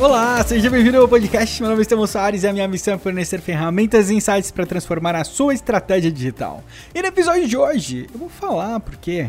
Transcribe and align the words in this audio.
Olá, 0.00 0.44
seja 0.44 0.70
bem-vindo 0.70 0.96
ao 0.96 1.08
podcast. 1.08 1.60
Meu 1.60 1.70
nome 1.70 1.80
é 1.80 1.82
Estevão 1.82 2.06
Soares 2.06 2.44
e 2.44 2.46
a 2.46 2.52
minha 2.52 2.68
missão 2.68 2.94
é 2.94 2.98
fornecer 2.98 3.40
ferramentas 3.40 4.10
e 4.10 4.14
insights 4.14 4.52
para 4.52 4.64
transformar 4.64 5.16
a 5.16 5.24
sua 5.24 5.52
estratégia 5.52 6.08
digital. 6.08 6.62
E 6.94 7.02
no 7.02 7.08
episódio 7.08 7.48
de 7.48 7.56
hoje, 7.56 8.06
eu 8.12 8.18
vou 8.20 8.28
falar 8.28 8.78
porque 8.78 9.28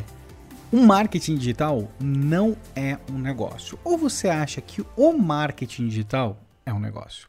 o 0.72 0.78
marketing 0.78 1.38
digital 1.38 1.90
não 2.00 2.56
é 2.76 3.00
um 3.12 3.18
negócio. 3.18 3.80
Ou 3.84 3.98
você 3.98 4.30
acha 4.30 4.62
que 4.62 4.86
o 4.96 5.12
marketing 5.12 5.88
digital 5.88 6.38
é 6.64 6.72
um 6.72 6.80
negócio? 6.80 7.28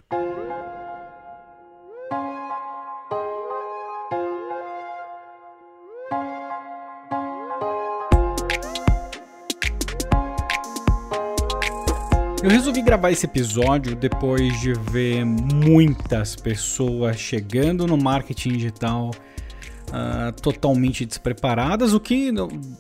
Eu 12.43 12.49
resolvi 12.49 12.81
gravar 12.81 13.11
esse 13.11 13.27
episódio 13.27 13.95
depois 13.95 14.59
de 14.63 14.73
ver 14.73 15.27
muitas 15.27 16.35
pessoas 16.35 17.19
chegando 17.19 17.87
no 17.87 17.99
marketing 17.99 18.53
digital 18.53 19.11
uh, 19.11 20.33
totalmente 20.41 21.05
despreparadas, 21.05 21.93
o 21.93 22.01
que, 22.01 22.33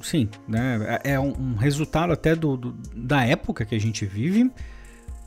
sim, 0.02 0.30
né, 0.48 0.98
é, 1.04 1.20
um 1.20 1.56
resultado 1.56 2.10
até 2.10 2.34
do, 2.34 2.56
do, 2.56 2.74
da 2.96 3.22
época 3.26 3.66
que 3.66 3.74
a 3.74 3.78
gente 3.78 4.06
vive, 4.06 4.50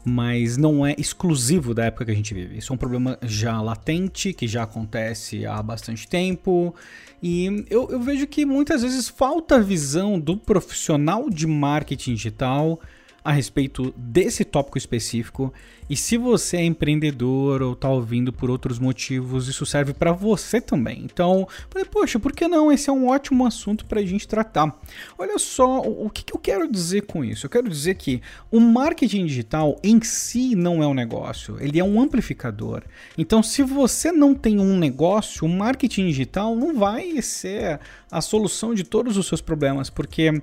mas 0.04 0.58
não 0.58 0.84
é 0.84 0.96
exclusivo 0.98 1.72
da 1.76 1.86
época 1.86 2.05
que 2.05 2.12
a 2.12 2.16
gente 2.16 2.34
vive. 2.34 2.58
Isso 2.58 2.74
é 2.74 2.76
um 2.76 2.80
problema 2.80 3.20
já 3.22 3.62
latente, 3.62 4.34
que 4.34 4.48
já 4.48 4.63
acontece 4.63 5.46
há 5.46 5.62
bastante 5.62 6.08
tempo, 6.08 6.74
e 7.22 7.66
eu, 7.70 7.88
eu 7.91 8.00
vejo 8.00 8.26
que 8.26 8.48
muitas 8.48 8.82
vezes 8.82 9.08
falta 9.08 9.62
visão 9.62 10.20
do 10.20 10.36
profissional 10.36 11.30
de 11.30 11.46
marketing 11.46 12.16
digital 12.16 12.79
a 13.24 13.32
respeito 13.32 13.93
desse 13.96 14.43
tópico 14.43 14.77
específico. 14.77 15.54
E 15.90 15.96
se 15.96 16.18
você 16.18 16.57
é 16.57 16.63
empreendedor 16.63 17.62
ou 17.62 17.74
está 17.74 17.90
ouvindo 17.90 18.34
por 18.34 18.49
outros 18.49 18.79
motivos, 18.79 19.48
isso 19.48 19.66
serve 19.66 19.93
para 19.93 20.12
você 20.12 20.60
também. 20.60 21.02
Então, 21.04 21.48
falei, 21.70 21.88
poxa, 21.88 22.20
por 22.20 22.32
que 22.32 22.48
não? 22.48 22.71
Esse 22.71 22.90
é 22.90 22.94
um 22.94 23.07
ótimo 23.07 23.46
assunto 23.46 23.85
para 23.85 23.99
a 23.99 24.05
gente 24.05 24.27
tratar. 24.27 24.82
Olha 25.18 25.38
só, 25.38 25.82
o 25.82 26.10
que, 26.10 26.24
que 26.24 26.34
eu 26.34 26.40
quero 26.40 26.70
dizer 26.70 27.01
com 27.01 27.24
isso? 27.24 27.46
Eu 27.46 27.49
quero 27.49 27.70
dizer 27.70 27.96
que 27.96 28.21
o 28.51 28.60
marketing 28.60 29.26
digital 29.26 29.77
em 29.84 30.01
si 30.01 30.55
não 30.55 30.82
é 30.82 30.88
um 30.88 30.94
negócio, 30.94 31.57
ele 31.60 31.79
é 31.79 31.84
um 31.84 32.01
amplificador. 32.01 32.84
Então, 33.18 33.44
se 33.44 33.62
você 33.62 34.12
não 34.12 34.34
tem 34.34 34.60
um 34.60 34.77
negócio, 34.77 35.46
o 35.46 35.49
marketing 35.49 36.07
digital 36.07 36.55
não 36.55 36.76
vai 36.76 37.21
ser 37.21 37.79
a 38.10 38.21
solução 38.21 38.74
de 38.74 38.84
todos 38.84 39.18
os 39.18 39.27
seus 39.27 39.41
problemas, 39.41 39.90
porque 39.90 40.41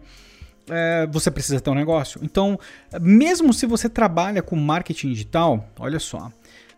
é, 0.70 1.06
você 1.06 1.30
precisa 1.30 1.60
ter 1.60 1.70
um 1.70 1.74
negócio. 1.74 2.20
Então, 2.22 2.58
mesmo 3.00 3.52
se 3.52 3.66
você 3.66 3.88
trabalha 3.88 4.42
com 4.42 4.56
marketing 4.56 5.08
digital, 5.08 5.68
olha 5.78 5.98
só. 5.98 6.30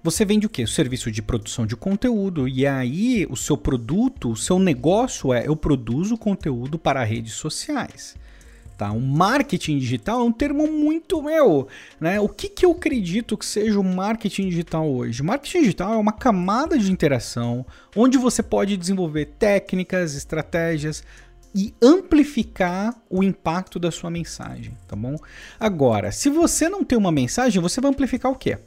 Você 0.03 0.25
vende 0.25 0.47
o 0.47 0.51
quê? 0.51 0.65
O 0.65 0.69
serviço 0.69 1.13
de 1.13 1.23
produção 1.23 1.65
de 1.65 1.77
conteúdo. 1.77 2.49
E 2.49 2.67
aí, 2.67 3.25
o 3.31 3.37
seu 3.37 3.57
produto, 3.57 4.31
o 4.31 4.37
seu 4.37 4.59
negócio 4.59 5.33
é: 5.33 5.47
eu 5.47 5.55
produzo 5.55 6.17
conteúdo 6.17 6.77
para 6.79 7.05
redes 7.05 7.35
sociais. 7.35 8.17
Tá? 8.77 8.91
O 8.91 9.01
marketing 9.01 9.79
digital 9.79 10.21
é 10.21 10.25
um 10.25 10.33
termo 10.33 10.67
muito 10.67 11.23
meu. 11.23 11.69
Né? 12.01 12.19
O 12.19 12.29
que, 12.29 12.49
que 12.49 12.67
eu 12.67 12.73
acredito 12.73 13.39
que 13.39 13.47
seja 13.47 13.79
o 13.79 13.85
marketing 13.85 14.49
digital 14.49 14.91
hoje? 14.91 15.23
Marketing 15.23 15.61
digital 15.61 15.95
é 15.95 15.97
uma 15.97 16.13
camada 16.13 16.77
de 16.77 16.91
interação 16.91 17.65
onde 17.95 18.19
você 18.19 18.43
pode 18.43 18.77
desenvolver 18.77 19.27
técnicas, 19.39 20.17
estratégias, 20.17 21.05
e 21.55 21.75
amplificar 21.83 22.95
o 23.11 23.23
impacto 23.23 23.79
da 23.79 23.91
sua 23.91 24.11
mensagem, 24.11 24.77
tá 24.89 24.97
bom? 24.97 25.17
Agora, 25.59 26.11
se 26.11 26.31
você 26.31 26.69
não 26.69 26.85
tem 26.85 26.97
uma 26.97 27.13
mensagem, 27.13 27.61
você 27.61 27.81
vai 27.81 27.91
amplificar 27.91 28.31
o 28.33 28.37
quê? 28.37 28.59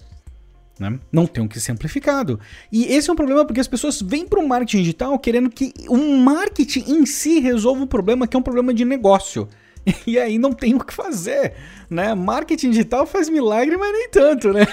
Né? 0.80 1.00
Não 1.12 1.26
tem 1.26 1.44
o 1.44 1.48
que 1.48 1.60
ser 1.60 1.72
amplificado. 1.72 2.40
E 2.72 2.86
esse 2.86 3.10
é 3.10 3.14
um 3.14 3.16
problema 3.16 3.46
porque 3.46 3.62
as 3.62 3.68
pessoas 3.68 4.02
vêm 4.02 4.28
para 4.28 4.40
o 4.40 4.48
marketing 4.48 4.80
digital 4.80 5.18
querendo 5.18 5.50
que 5.50 5.74
o 5.88 6.18
marketing 6.18 6.84
em 6.88 7.06
si 7.06 7.40
resolva 7.40 7.84
o 7.84 7.88
problema 7.88 8.28
que 8.28 8.36
é 8.36 8.40
um 8.40 8.44
problema 8.44 8.74
de 8.74 8.84
negócio. 8.84 9.48
E 10.08 10.18
aí 10.18 10.38
não 10.38 10.52
tem 10.52 10.74
o 10.74 10.84
que 10.84 10.94
fazer, 10.94 11.54
né? 11.90 12.14
Marketing 12.14 12.72
digital 12.72 13.06
faz 13.06 13.30
milagre, 13.30 13.78
mas 13.78 13.92
nem 13.92 14.10
tanto, 14.10 14.52
né? 14.52 14.66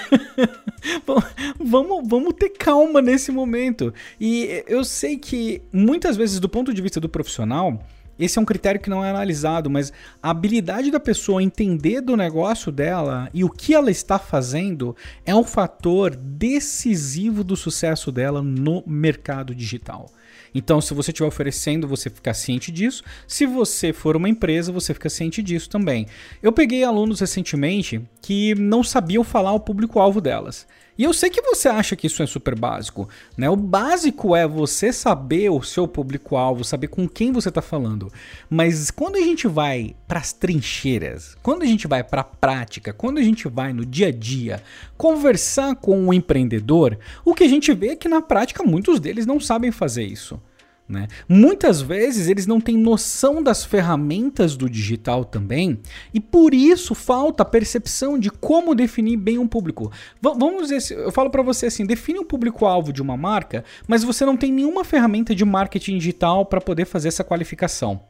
vamos, 1.61 2.09
vamos 2.09 2.35
ter 2.35 2.51
calma 2.51 3.03
nesse 3.03 3.31
momento. 3.31 3.93
E 4.21 4.65
eu 4.67 4.85
sei 4.85 5.19
que 5.19 5.63
muitas 5.73 6.17
vezes, 6.17 6.41
do 6.41 6.49
ponto 6.49 6.73
de 6.73 6.81
vista 6.81 6.99
do 6.99 7.09
profissional, 7.09 7.79
esse 8.25 8.39
é 8.39 8.43
um 8.43 8.45
critério 8.45 8.81
que 8.81 8.89
não 8.89 9.05
é 9.05 9.11
analisado, 9.11 9.69
mas 9.69 9.93
a 10.23 10.31
habilidade 10.31 10.91
da 10.91 11.01
pessoa 11.01 11.43
entender 11.43 12.01
do 12.01 12.17
negócio 12.17 12.71
dela 12.71 13.29
e 13.35 13.43
o 13.43 13.51
que 13.51 13.75
ela 13.75 13.91
está 13.91 14.19
fazendo 14.19 14.95
é 15.27 15.35
um 15.35 15.45
fator 15.45 16.15
decisivo 16.15 17.43
do 17.43 17.57
sucesso 17.57 18.13
dela 18.13 18.41
no 18.41 18.85
mercado 18.87 19.55
digital. 19.55 20.09
Então, 20.55 20.81
se 20.81 20.95
você 20.95 21.11
estiver 21.11 21.27
oferecendo, 21.27 21.89
você 21.89 22.11
fica 22.11 22.35
ciente 22.35 22.71
disso. 22.71 23.03
Se 23.27 23.47
você 23.47 23.93
for 23.93 24.17
uma 24.17 24.29
empresa, 24.29 24.71
você 24.71 24.93
fica 24.93 25.09
ciente 25.09 25.43
disso 25.43 25.69
também. 25.69 26.07
Eu 26.43 26.53
peguei 26.53 26.85
alunos 26.85 27.21
recentemente 27.21 28.03
que 28.21 28.55
não 28.55 28.85
sabiam 28.85 29.25
falar 29.25 29.53
o 29.53 29.61
público-alvo 29.61 30.21
delas. 30.21 30.67
E 30.97 31.05
eu 31.05 31.13
sei 31.15 31.31
que 31.31 31.41
você 31.41 31.69
acha 31.69 31.97
que 31.97 32.07
isso 32.07 32.23
é 32.23 32.27
super 32.27 32.59
básico, 32.59 33.09
né? 33.37 33.49
O 33.49 33.57
básico 33.57 34.37
é 34.37 34.47
você 34.47 34.93
saber 34.93 35.51
o 35.51 35.63
seu 35.63 35.89
público-alvo, 35.89 36.65
saber 36.65 36.89
com 36.89 37.09
quem 37.09 37.33
você 37.33 37.49
está 37.49 37.63
falando. 37.63 38.13
Mas 38.49 38.91
quando 38.91 39.17
a 39.17 39.21
gente 39.21 39.49
vai 39.49 39.97
para 40.07 40.21
as 40.21 40.33
trincheiras, 40.35 41.35
quando 41.43 41.63
a 41.63 41.67
gente 41.67 41.87
vai 41.87 42.05
para 42.05 42.21
a 42.21 42.25
prática, 42.25 42.93
quando 42.93 43.19
a 43.19 43.23
gente 43.23 43.49
vai 43.49 43.73
no 43.73 43.87
dia 43.87 44.09
a 44.09 44.13
dia 44.13 44.63
conversar 44.99 45.75
com 45.77 45.99
o 45.99 46.07
um 46.09 46.13
empreendedor, 46.13 46.99
o 47.25 47.35
que 47.35 47.45
a 47.45 47.49
gente 47.49 47.73
vê 47.73 47.89
é 47.89 47.97
que 47.97 48.09
na 48.09 48.21
prática 48.21 48.63
muitos 48.63 49.01
deles 49.01 49.25
não 49.25 49.41
sabem 49.41 49.73
fazer 49.73 50.05
isso. 50.05 50.39
Né? 50.89 51.07
Muitas 51.29 51.81
vezes 51.81 52.29
eles 52.29 52.47
não 52.47 52.61
têm 52.61 52.77
noção 52.77 53.43
das 53.43 53.65
ferramentas 53.65 54.57
do 54.57 54.69
digital 54.69 55.25
também, 55.25 55.79
e 56.13 56.21
por 56.21 56.53
isso 56.53 56.95
falta 56.95 57.43
a 57.43 57.47
percepção 57.47 58.19
de 58.19 58.31
como 58.31 58.75
definir 58.75 59.17
bem 59.17 59.39
um 59.39 59.47
público. 59.47 59.91
V 60.21 60.33
vamos 60.37 60.71
eu 60.91 61.13
falo 61.13 61.31
para 61.31 61.43
você 61.43 61.67
assim: 61.67 61.87
define 61.87 62.19
o 62.19 62.23
um 62.23 62.27
público-alvo 62.27 62.93
de 62.93 63.01
uma 63.01 63.17
marca, 63.17 63.65
mas 63.87 64.05
você 64.05 64.27
não 64.27 64.37
tem 64.37 64.53
nenhuma 64.53 64.85
ferramenta 64.85 65.35
de 65.35 65.45
marketing 65.45 65.99
digital 65.99 66.45
para 66.45 66.61
poder 66.61 66.85
fazer 66.85 67.09
essa 67.09 67.25
qualificação. 67.25 68.03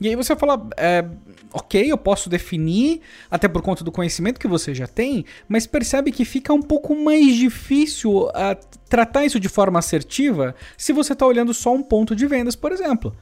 E 0.00 0.08
aí 0.08 0.14
você 0.14 0.36
fala, 0.36 0.68
é, 0.76 1.04
ok, 1.52 1.90
eu 1.90 1.98
posso 1.98 2.28
definir, 2.28 3.00
até 3.30 3.48
por 3.48 3.62
conta 3.62 3.82
do 3.82 3.90
conhecimento 3.90 4.38
que 4.38 4.46
você 4.46 4.74
já 4.74 4.86
tem, 4.86 5.24
mas 5.48 5.66
percebe 5.66 6.12
que 6.12 6.24
fica 6.24 6.52
um 6.52 6.62
pouco 6.62 6.94
mais 6.94 7.34
difícil 7.34 8.26
uh, 8.26 8.30
tratar 8.88 9.24
isso 9.24 9.40
de 9.40 9.48
forma 9.48 9.78
assertiva 9.78 10.54
se 10.76 10.92
você 10.92 11.12
está 11.12 11.26
olhando 11.26 11.52
só 11.52 11.74
um 11.74 11.82
ponto 11.82 12.14
de 12.14 12.26
vendas, 12.26 12.54
por 12.54 12.70
exemplo. 12.70 13.14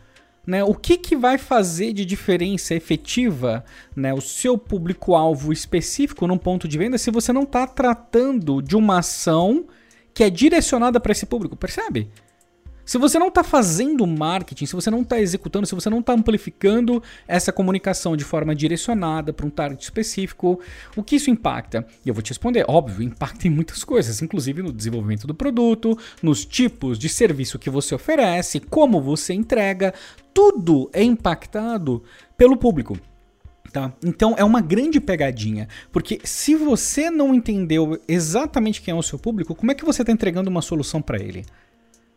Né? 0.46 0.62
O 0.62 0.74
que, 0.74 0.96
que 0.96 1.16
vai 1.16 1.38
fazer 1.38 1.92
de 1.92 2.04
diferença 2.04 2.74
efetiva 2.74 3.64
né, 3.96 4.14
o 4.14 4.20
seu 4.20 4.56
público-alvo 4.56 5.52
específico 5.52 6.26
num 6.26 6.38
ponto 6.38 6.68
de 6.68 6.78
venda 6.78 6.98
se 6.98 7.10
você 7.10 7.32
não 7.32 7.42
está 7.42 7.66
tratando 7.66 8.62
de 8.62 8.76
uma 8.76 8.98
ação 8.98 9.66
que 10.14 10.22
é 10.22 10.30
direcionada 10.30 11.00
para 11.00 11.10
esse 11.10 11.26
público? 11.26 11.56
Percebe? 11.56 12.08
Se 12.86 12.98
você 12.98 13.18
não 13.18 13.26
está 13.26 13.42
fazendo 13.42 14.06
marketing, 14.06 14.64
se 14.64 14.74
você 14.76 14.92
não 14.92 15.02
está 15.02 15.20
executando, 15.20 15.66
se 15.66 15.74
você 15.74 15.90
não 15.90 15.98
está 15.98 16.12
amplificando 16.12 17.02
essa 17.26 17.52
comunicação 17.52 18.16
de 18.16 18.22
forma 18.22 18.54
direcionada 18.54 19.32
para 19.32 19.44
um 19.44 19.50
target 19.50 19.82
específico, 19.82 20.60
o 20.94 21.02
que 21.02 21.16
isso 21.16 21.28
impacta? 21.28 21.84
E 22.04 22.08
eu 22.08 22.14
vou 22.14 22.22
te 22.22 22.28
responder, 22.28 22.64
óbvio, 22.68 23.02
impacta 23.02 23.48
em 23.48 23.50
muitas 23.50 23.82
coisas, 23.82 24.22
inclusive 24.22 24.62
no 24.62 24.72
desenvolvimento 24.72 25.26
do 25.26 25.34
produto, 25.34 25.98
nos 26.22 26.44
tipos 26.44 26.96
de 26.96 27.08
serviço 27.08 27.58
que 27.58 27.68
você 27.68 27.92
oferece, 27.92 28.60
como 28.60 29.02
você 29.02 29.34
entrega, 29.34 29.92
tudo 30.32 30.88
é 30.92 31.02
impactado 31.02 32.04
pelo 32.38 32.56
público. 32.56 32.96
Tá? 33.72 33.92
Então 34.04 34.36
é 34.38 34.44
uma 34.44 34.60
grande 34.60 35.00
pegadinha, 35.00 35.66
porque 35.90 36.20
se 36.22 36.54
você 36.54 37.10
não 37.10 37.34
entendeu 37.34 38.00
exatamente 38.06 38.80
quem 38.80 38.92
é 38.92 38.94
o 38.94 39.02
seu 39.02 39.18
público, 39.18 39.56
como 39.56 39.72
é 39.72 39.74
que 39.74 39.84
você 39.84 40.02
está 40.02 40.12
entregando 40.12 40.48
uma 40.48 40.62
solução 40.62 41.02
para 41.02 41.20
ele? 41.20 41.44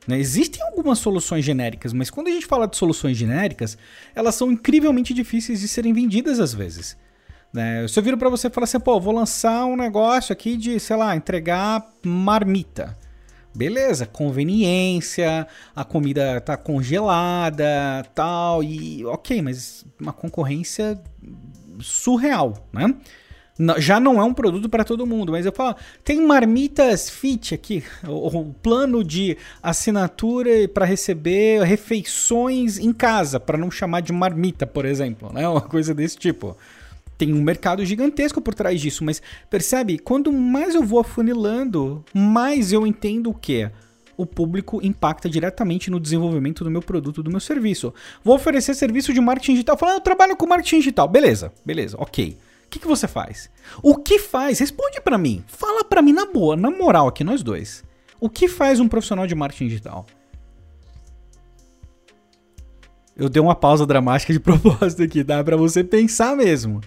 Né? 0.07 0.17
Existem 0.17 0.61
algumas 0.63 0.99
soluções 0.99 1.43
genéricas, 1.45 1.93
mas 1.93 2.09
quando 2.09 2.27
a 2.27 2.31
gente 2.31 2.45
fala 2.45 2.67
de 2.67 2.77
soluções 2.77 3.17
genéricas, 3.17 3.77
elas 4.15 4.35
são 4.35 4.51
incrivelmente 4.51 5.13
difíceis 5.13 5.59
de 5.59 5.67
serem 5.67 5.93
vendidas 5.93 6.39
às 6.39 6.53
vezes. 6.53 6.97
Né? 7.53 7.87
Se 7.87 7.99
eu 7.99 8.03
viro 8.03 8.17
para 8.17 8.29
você 8.29 8.47
e 8.47 8.49
falar 8.49 8.65
assim, 8.65 8.79
pô, 8.79 8.99
vou 8.99 9.13
lançar 9.13 9.65
um 9.65 9.75
negócio 9.75 10.31
aqui 10.33 10.55
de, 10.55 10.79
sei 10.79 10.95
lá, 10.95 11.15
entregar 11.15 11.85
marmita. 12.03 12.97
Beleza, 13.55 14.05
conveniência, 14.05 15.47
a 15.75 15.83
comida 15.83 16.39
tá 16.39 16.55
congelada, 16.55 18.05
tal, 18.13 18.63
e 18.63 19.03
ok, 19.05 19.41
mas 19.41 19.83
uma 19.99 20.13
concorrência 20.13 21.01
surreal, 21.81 22.69
né? 22.71 22.95
Já 23.77 23.99
não 23.99 24.19
é 24.19 24.23
um 24.23 24.33
produto 24.33 24.69
para 24.69 24.83
todo 24.83 25.05
mundo, 25.05 25.33
mas 25.33 25.45
eu 25.45 25.51
falo, 25.51 25.75
tem 26.03 26.25
marmitas 26.25 27.09
fit 27.09 27.53
aqui, 27.53 27.83
o, 28.07 28.53
plano 28.61 29.03
de 29.03 29.37
assinatura 29.61 30.67
para 30.73 30.85
receber 30.85 31.63
refeições 31.63 32.77
em 32.77 32.93
casa, 32.93 33.39
para 33.39 33.57
não 33.57 33.69
chamar 33.69 34.01
de 34.01 34.13
marmita, 34.13 34.65
por 34.65 34.85
exemplo, 34.85 35.31
né? 35.33 35.47
Uma 35.49 35.61
coisa 35.61 35.93
desse 35.93 36.17
tipo. 36.17 36.55
tem 37.17 37.33
um 37.33 37.41
mercado 37.41 37.85
gigantesco 37.85 38.41
por 38.41 38.53
trás 38.53 38.79
disso, 38.79 39.03
mas 39.03 39.21
percebe? 39.49 39.99
Quando 39.99 40.31
mais 40.31 40.73
eu 40.73 40.83
vou 40.83 40.99
afunilando, 40.99 42.03
mais 42.13 42.71
eu 42.71 42.87
entendo 42.87 43.29
o 43.29 43.33
que 43.33 43.69
o 44.15 44.25
público 44.25 44.81
impacta 44.83 45.29
diretamente 45.29 45.89
no 45.89 45.99
desenvolvimento 45.99 46.63
do 46.63 46.69
meu 46.69 46.81
produto, 46.81 47.23
do 47.23 47.31
meu 47.31 47.39
serviço. 47.39 47.93
Vou 48.21 48.35
oferecer 48.35 48.73
serviço 48.73 49.13
de 49.13 49.21
marketing 49.21 49.53
digital, 49.53 49.77
falando, 49.77 49.95
ah, 49.95 49.97
eu 49.97 50.01
trabalho 50.01 50.35
com 50.35 50.45
marketing 50.45 50.79
digital. 50.79 51.07
Beleza, 51.07 51.53
beleza, 51.65 51.95
ok. 51.97 52.37
O 52.69 52.71
que, 52.71 52.77
que 52.77 52.87
você 52.87 53.07
faz? 53.07 53.49
O 53.81 53.95
que 53.95 54.19
faz? 54.19 54.59
Responde 54.59 55.01
para 55.01 55.17
mim. 55.17 55.43
Fala 55.47 55.83
para 55.83 56.03
mim 56.03 56.13
na 56.13 56.27
boa, 56.27 56.55
na 56.55 56.69
moral 56.69 57.07
aqui, 57.07 57.23
nós 57.23 57.41
dois. 57.41 57.83
O 58.19 58.29
que 58.29 58.47
faz 58.47 58.79
um 58.79 58.87
profissional 58.87 59.25
de 59.25 59.33
marketing 59.33 59.69
digital? 59.69 60.05
Eu 63.17 63.27
dei 63.27 63.41
uma 63.41 63.55
pausa 63.55 63.87
dramática 63.87 64.31
de 64.31 64.37
propósito 64.39 65.01
aqui, 65.01 65.23
dá 65.23 65.43
para 65.43 65.57
você 65.57 65.83
pensar 65.83 66.35
mesmo. 66.35 66.79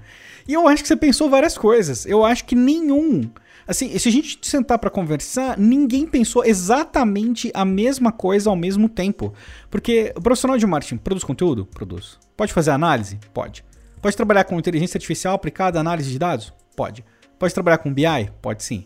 E 0.46 0.52
eu 0.55 0.69
acho 0.69 0.82
que 0.82 0.88
você 0.88 0.94
pensou 0.94 1.29
várias 1.29 1.58
coisas. 1.58 2.06
Eu 2.06 2.25
acho 2.25 2.44
que 2.44 2.55
nenhum. 2.55 3.28
Assim, 3.67 3.99
se 3.99 4.08
a 4.08 4.12
gente 4.12 4.38
sentar 4.40 4.78
para 4.78 4.88
conversar, 4.88 5.58
ninguém 5.58 6.06
pensou 6.06 6.44
exatamente 6.44 7.50
a 7.52 7.64
mesma 7.64 8.12
coisa 8.12 8.49
ao 8.49 8.55
mesmo 8.55 8.88
tempo. 8.88 9.35
Porque 9.69 10.12
o 10.14 10.23
profissional 10.23 10.56
de 10.56 10.64
marketing 10.64 10.99
produz 10.99 11.25
conteúdo? 11.25 11.67
Produz. 11.67 12.20
Pode 12.37 12.52
fazer 12.52 12.70
análise? 12.70 13.19
Pode. 13.35 13.64
Pode 14.02 14.16
trabalhar 14.16 14.43
com 14.43 14.58
inteligência 14.58 14.99
artificial 14.99 15.34
aplicada 15.34 15.78
à 15.78 15.81
análise 15.81 16.10
de 16.10 16.19
dados? 16.19 16.52
Pode. 16.76 17.04
Pode 17.38 17.54
trabalhar 17.54 17.78
com 17.78 17.94
BI? 17.94 18.31
Pode 18.43 18.64
sim. 18.64 18.84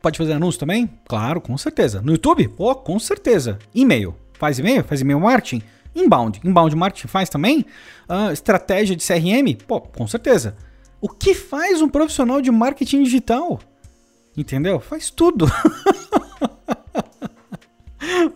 Pode 0.00 0.16
fazer 0.16 0.34
anúncio 0.34 0.60
também? 0.60 0.88
Claro, 1.08 1.40
com 1.40 1.58
certeza. 1.58 2.00
No 2.00 2.12
YouTube? 2.12 2.46
Pô, 2.46 2.72
com 2.76 3.00
certeza. 3.00 3.58
E-mail? 3.74 4.14
Faz 4.34 4.60
e-mail? 4.60 4.84
Faz 4.84 5.00
e-mail 5.00 5.18
marketing? 5.18 5.60
Inbound. 5.92 6.40
Inbound 6.44 6.76
marketing 6.76 7.08
faz 7.08 7.28
também? 7.28 7.66
Uh, 8.08 8.32
estratégia 8.32 8.94
de 8.94 9.04
CRM? 9.04 9.56
Pô, 9.66 9.80
com 9.80 10.06
certeza. 10.06 10.56
O 11.00 11.08
que 11.08 11.34
faz 11.34 11.82
um 11.82 11.88
profissional 11.88 12.40
de 12.40 12.52
marketing 12.52 13.02
digital? 13.02 13.58
Entendeu? 14.36 14.78
Faz 14.78 15.10
tudo. 15.10 15.46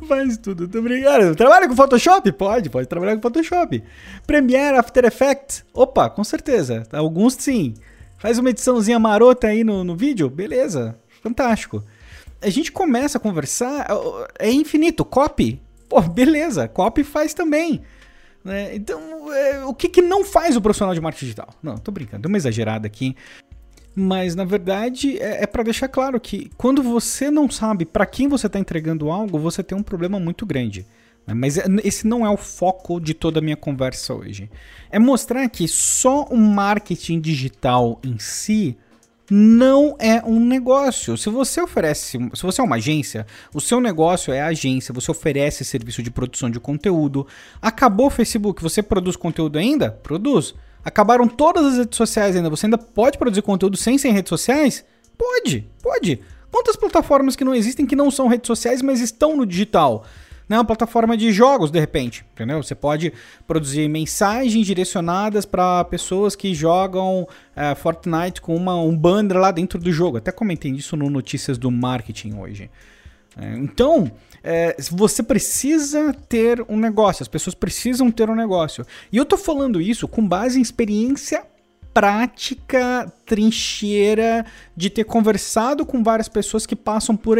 Faz 0.06 0.36
tudo, 0.36 0.68
tô 0.68 0.82
brincando. 0.82 1.34
Trabalha 1.34 1.68
com 1.68 1.76
Photoshop? 1.76 2.32
Pode, 2.32 2.68
pode 2.70 2.88
trabalhar 2.88 3.16
com 3.16 3.22
Photoshop. 3.22 3.82
Premiere, 4.26 4.76
After 4.76 5.04
Effects? 5.04 5.64
Opa, 5.72 6.10
com 6.10 6.24
certeza. 6.24 6.82
Alguns 6.92 7.34
sim. 7.34 7.74
Faz 8.18 8.38
uma 8.38 8.50
ediçãozinha 8.50 8.98
marota 8.98 9.48
aí 9.48 9.64
no, 9.64 9.82
no 9.82 9.96
vídeo? 9.96 10.28
Beleza, 10.30 10.98
fantástico. 11.22 11.84
A 12.40 12.50
gente 12.50 12.72
começa 12.72 13.18
a 13.18 13.20
conversar, 13.20 13.86
é 14.38 14.50
infinito. 14.50 15.04
Copy? 15.04 15.60
Pô, 15.88 16.00
beleza, 16.00 16.66
copy 16.68 17.04
faz 17.04 17.34
também. 17.34 17.82
Né? 18.44 18.74
Então, 18.74 19.32
é, 19.32 19.64
o 19.64 19.74
que, 19.74 19.88
que 19.88 20.02
não 20.02 20.24
faz 20.24 20.56
o 20.56 20.60
profissional 20.60 20.94
de 20.94 21.00
marketing 21.00 21.26
digital? 21.26 21.48
Não, 21.62 21.76
tô 21.76 21.92
brincando, 21.92 22.22
deu 22.22 22.28
uma 22.28 22.36
exagerada 22.36 22.86
aqui. 22.86 23.14
Mas 23.94 24.34
na 24.34 24.44
verdade 24.44 25.18
é, 25.18 25.42
é 25.42 25.46
para 25.46 25.62
deixar 25.62 25.88
claro 25.88 26.18
que 26.18 26.50
quando 26.56 26.82
você 26.82 27.30
não 27.30 27.50
sabe 27.50 27.84
para 27.84 28.06
quem 28.06 28.28
você 28.28 28.46
está 28.46 28.58
entregando 28.58 29.10
algo, 29.10 29.38
você 29.38 29.62
tem 29.62 29.76
um 29.76 29.82
problema 29.82 30.18
muito 30.18 30.46
grande. 30.46 30.86
Né? 31.26 31.34
Mas 31.34 31.58
é, 31.58 31.64
esse 31.84 32.06
não 32.06 32.24
é 32.24 32.30
o 32.30 32.36
foco 32.36 33.00
de 33.00 33.14
toda 33.14 33.38
a 33.38 33.42
minha 33.42 33.56
conversa 33.56 34.14
hoje. 34.14 34.50
É 34.90 34.98
mostrar 34.98 35.48
que 35.48 35.68
só 35.68 36.24
o 36.24 36.36
marketing 36.36 37.20
digital 37.20 38.00
em 38.02 38.18
si 38.18 38.76
não 39.30 39.96
é 39.98 40.22
um 40.24 40.44
negócio. 40.44 41.16
Se 41.16 41.30
você 41.30 41.60
oferece, 41.60 42.18
se 42.34 42.42
você 42.42 42.60
é 42.60 42.64
uma 42.64 42.76
agência, 42.76 43.26
o 43.54 43.60
seu 43.60 43.80
negócio 43.80 44.32
é 44.32 44.40
a 44.40 44.48
agência, 44.48 44.92
você 44.92 45.10
oferece 45.10 45.64
serviço 45.64 46.02
de 46.02 46.10
produção 46.10 46.50
de 46.50 46.60
conteúdo. 46.60 47.26
Acabou 47.60 48.06
o 48.06 48.10
Facebook, 48.10 48.62
você 48.62 48.82
produz 48.82 49.16
conteúdo 49.16 49.58
ainda? 49.58 49.90
Produz. 49.90 50.54
Acabaram 50.84 51.28
todas 51.28 51.64
as 51.66 51.78
redes 51.78 51.96
sociais 51.96 52.34
ainda. 52.34 52.50
Você 52.50 52.66
ainda 52.66 52.78
pode 52.78 53.18
produzir 53.18 53.42
conteúdo 53.42 53.76
sem 53.76 53.98
ser 53.98 54.08
em 54.08 54.12
redes 54.12 54.28
sociais? 54.28 54.84
Pode, 55.16 55.68
pode. 55.82 56.20
Quantas 56.50 56.76
plataformas 56.76 57.36
que 57.36 57.44
não 57.44 57.54
existem 57.54 57.86
que 57.86 57.96
não 57.96 58.10
são 58.10 58.28
redes 58.28 58.46
sociais, 58.46 58.82
mas 58.82 59.00
estão 59.00 59.36
no 59.36 59.46
digital? 59.46 60.04
Né? 60.48 60.58
Uma 60.58 60.64
plataforma 60.64 61.16
de 61.16 61.32
jogos, 61.32 61.70
de 61.70 61.80
repente, 61.80 62.26
entendeu? 62.34 62.62
Você 62.62 62.74
pode 62.74 63.12
produzir 63.46 63.88
mensagens 63.88 64.66
direcionadas 64.66 65.46
para 65.46 65.84
pessoas 65.84 66.36
que 66.36 66.54
jogam 66.54 67.26
é, 67.56 67.74
Fortnite 67.74 68.40
com 68.40 68.54
uma, 68.54 68.76
um 68.76 68.96
banner 68.96 69.38
lá 69.38 69.50
dentro 69.50 69.78
do 69.78 69.90
jogo. 69.90 70.18
Até 70.18 70.30
comentei 70.30 70.70
isso 70.72 70.96
no 70.96 71.08
Notícias 71.08 71.56
do 71.56 71.70
Marketing 71.70 72.34
hoje. 72.34 72.70
É, 73.36 73.56
então, 73.56 74.10
é, 74.42 74.76
você 74.90 75.22
precisa 75.22 76.12
ter 76.28 76.64
um 76.68 76.76
negócio, 76.76 77.22
as 77.22 77.28
pessoas 77.28 77.54
precisam 77.54 78.10
ter 78.10 78.28
um 78.28 78.34
negócio. 78.34 78.84
E 79.10 79.16
eu 79.16 79.24
tô 79.24 79.36
falando 79.36 79.80
isso 79.80 80.06
com 80.08 80.26
base 80.26 80.58
em 80.58 80.62
experiência 80.62 81.44
prática, 81.92 83.12
trincheira, 83.26 84.46
de 84.74 84.88
ter 84.88 85.04
conversado 85.04 85.84
com 85.84 86.02
várias 86.02 86.28
pessoas 86.28 86.64
que 86.64 86.74
passam 86.74 87.16
por 87.16 87.38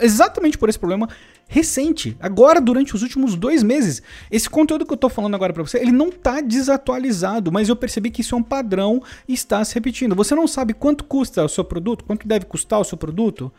exatamente 0.00 0.58
por 0.58 0.68
esse 0.68 0.78
problema 0.78 1.08
recente, 1.46 2.16
agora 2.20 2.60
durante 2.60 2.94
os 2.94 3.02
últimos 3.02 3.36
dois 3.36 3.62
meses. 3.62 4.02
Esse 4.30 4.48
conteúdo 4.50 4.84
que 4.84 4.92
eu 4.92 4.96
tô 4.96 5.08
falando 5.08 5.34
agora 5.34 5.52
para 5.52 5.62
você, 5.62 5.78
ele 5.78 5.92
não 5.92 6.10
tá 6.10 6.40
desatualizado, 6.40 7.52
mas 7.52 7.68
eu 7.68 7.76
percebi 7.76 8.10
que 8.10 8.22
isso 8.22 8.34
é 8.34 8.38
um 8.38 8.42
padrão 8.42 9.02
e 9.28 9.34
está 9.34 9.64
se 9.64 9.74
repetindo. 9.74 10.14
Você 10.16 10.34
não 10.34 10.48
sabe 10.48 10.74
quanto 10.74 11.04
custa 11.04 11.44
o 11.44 11.48
seu 11.48 11.64
produto, 11.64 12.04
quanto 12.04 12.26
deve 12.26 12.46
custar 12.46 12.80
o 12.80 12.84
seu 12.84 12.98
produto? 12.98 13.52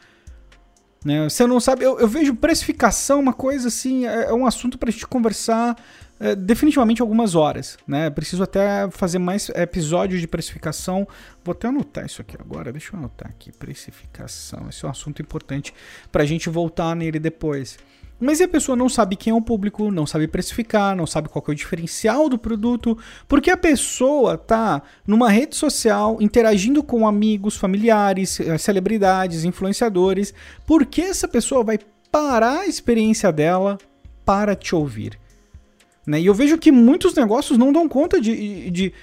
Né? 1.06 1.24
Você 1.30 1.46
não 1.46 1.60
sabe, 1.60 1.86
eu, 1.86 2.00
eu, 2.00 2.08
vejo 2.08 2.34
precificação 2.34 3.20
uma 3.20 3.32
coisa 3.32 3.68
assim, 3.68 4.08
é, 4.08 4.24
é 4.24 4.34
um 4.34 4.48
assunto 4.48 4.76
para 4.76 4.90
a 4.90 4.92
gente 4.92 5.06
conversar 5.06 5.78
é, 6.20 6.36
definitivamente 6.36 7.00
algumas 7.00 7.36
horas. 7.36 7.78
Né? 7.88 8.10
Preciso 8.10 8.42
até 8.42 8.90
fazer 8.90 9.20
mais 9.20 9.50
episódios 9.50 10.20
de 10.20 10.28
precificação. 10.28 11.08
Vou 11.44 11.54
até 11.54 11.68
anotar 11.68 12.08
isso 12.08 12.22
aqui 12.22 12.36
agora, 12.40 12.72
deixa 12.72 12.96
eu 12.96 12.98
anotar 12.98 13.30
aqui, 13.30 13.52
precificação. 13.52 14.68
Esse 14.68 14.84
é 14.84 14.88
um 14.88 14.92
assunto 14.92 15.22
importante 15.22 15.72
para 16.12 16.24
a 16.24 16.26
gente 16.26 16.50
voltar 16.50 16.96
nele 16.96 17.20
depois. 17.20 17.78
Mas 18.20 18.40
a 18.40 18.48
pessoa 18.48 18.76
não 18.76 18.88
sabe 18.88 19.16
quem 19.16 19.32
é 19.32 19.34
o 19.34 19.42
público, 19.42 19.92
não 19.92 20.06
sabe 20.06 20.28
precificar, 20.28 20.96
não 20.96 21.06
sabe 21.06 21.28
qual 21.28 21.44
é 21.48 21.52
o 21.52 21.56
diferencial 21.56 22.30
do 22.30 22.38
produto, 22.38 22.98
porque 23.28 23.52
a 23.52 23.58
pessoa 23.58 24.38
tá 24.38 24.82
numa 25.06 25.30
rede 25.30 25.56
social 25.56 26.18
interagindo 26.22 26.82
com 26.82 27.08
amigos, 27.08 27.58
familiares, 27.58 28.40
eh, 28.40 28.58
celebridades, 28.58 29.44
influenciadores. 29.44 30.34
Por 30.66 30.86
que 30.86 31.02
essa 31.02 31.28
pessoa 31.28 31.64
vai 31.64 31.78
parar 32.10 32.62
a 32.62 32.68
experiência 32.68 33.32
dela 33.34 33.78
para 34.24 34.56
te 34.56 34.74
ouvir? 34.74 35.20
Né? 36.08 36.22
E 36.22 36.26
eu 36.26 36.34
vejo 36.34 36.58
que 36.58 36.72
muitos 36.72 37.16
negócios 37.16 37.58
não 37.58 37.74
dão 37.74 37.90
conta 37.90 38.22
de, 38.22 38.70
de 38.70 38.94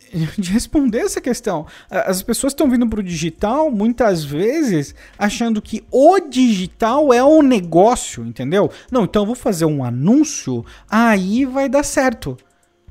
de 0.38 0.50
responder 0.50 1.00
essa 1.00 1.20
questão. 1.20 1.66
As 1.90 2.22
pessoas 2.22 2.52
estão 2.52 2.70
vindo 2.70 2.86
para 2.88 3.00
o 3.00 3.02
digital 3.02 3.70
muitas 3.70 4.24
vezes 4.24 4.94
achando 5.18 5.62
que 5.62 5.84
o 5.90 6.20
digital 6.20 7.12
é 7.12 7.22
o 7.22 7.42
negócio, 7.42 8.24
entendeu? 8.24 8.70
Não, 8.90 9.04
então 9.04 9.22
eu 9.22 9.26
vou 9.26 9.34
fazer 9.34 9.64
um 9.64 9.84
anúncio, 9.84 10.64
aí 10.90 11.44
vai 11.44 11.68
dar 11.68 11.82
certo. 11.82 12.36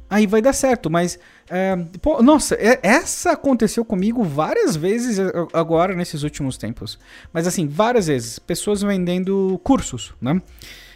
Aí 0.10 0.28
vai 0.28 0.42
dar 0.42 0.52
certo, 0.52 0.90
mas. 0.90 1.18
É, 1.50 1.74
pô, 2.02 2.22
nossa, 2.22 2.56
é, 2.56 2.80
essa 2.84 3.32
aconteceu 3.32 3.86
comigo 3.86 4.24
várias 4.24 4.76
vezes 4.76 5.18
agora 5.54 5.96
nesses 5.96 6.24
últimos 6.24 6.58
tempos. 6.58 7.00
Mas 7.32 7.48
assim, 7.48 7.66
várias 7.66 8.08
vezes. 8.08 8.38
Pessoas 8.38 8.82
vendendo 8.82 9.58
cursos, 9.64 10.14
né? 10.20 10.42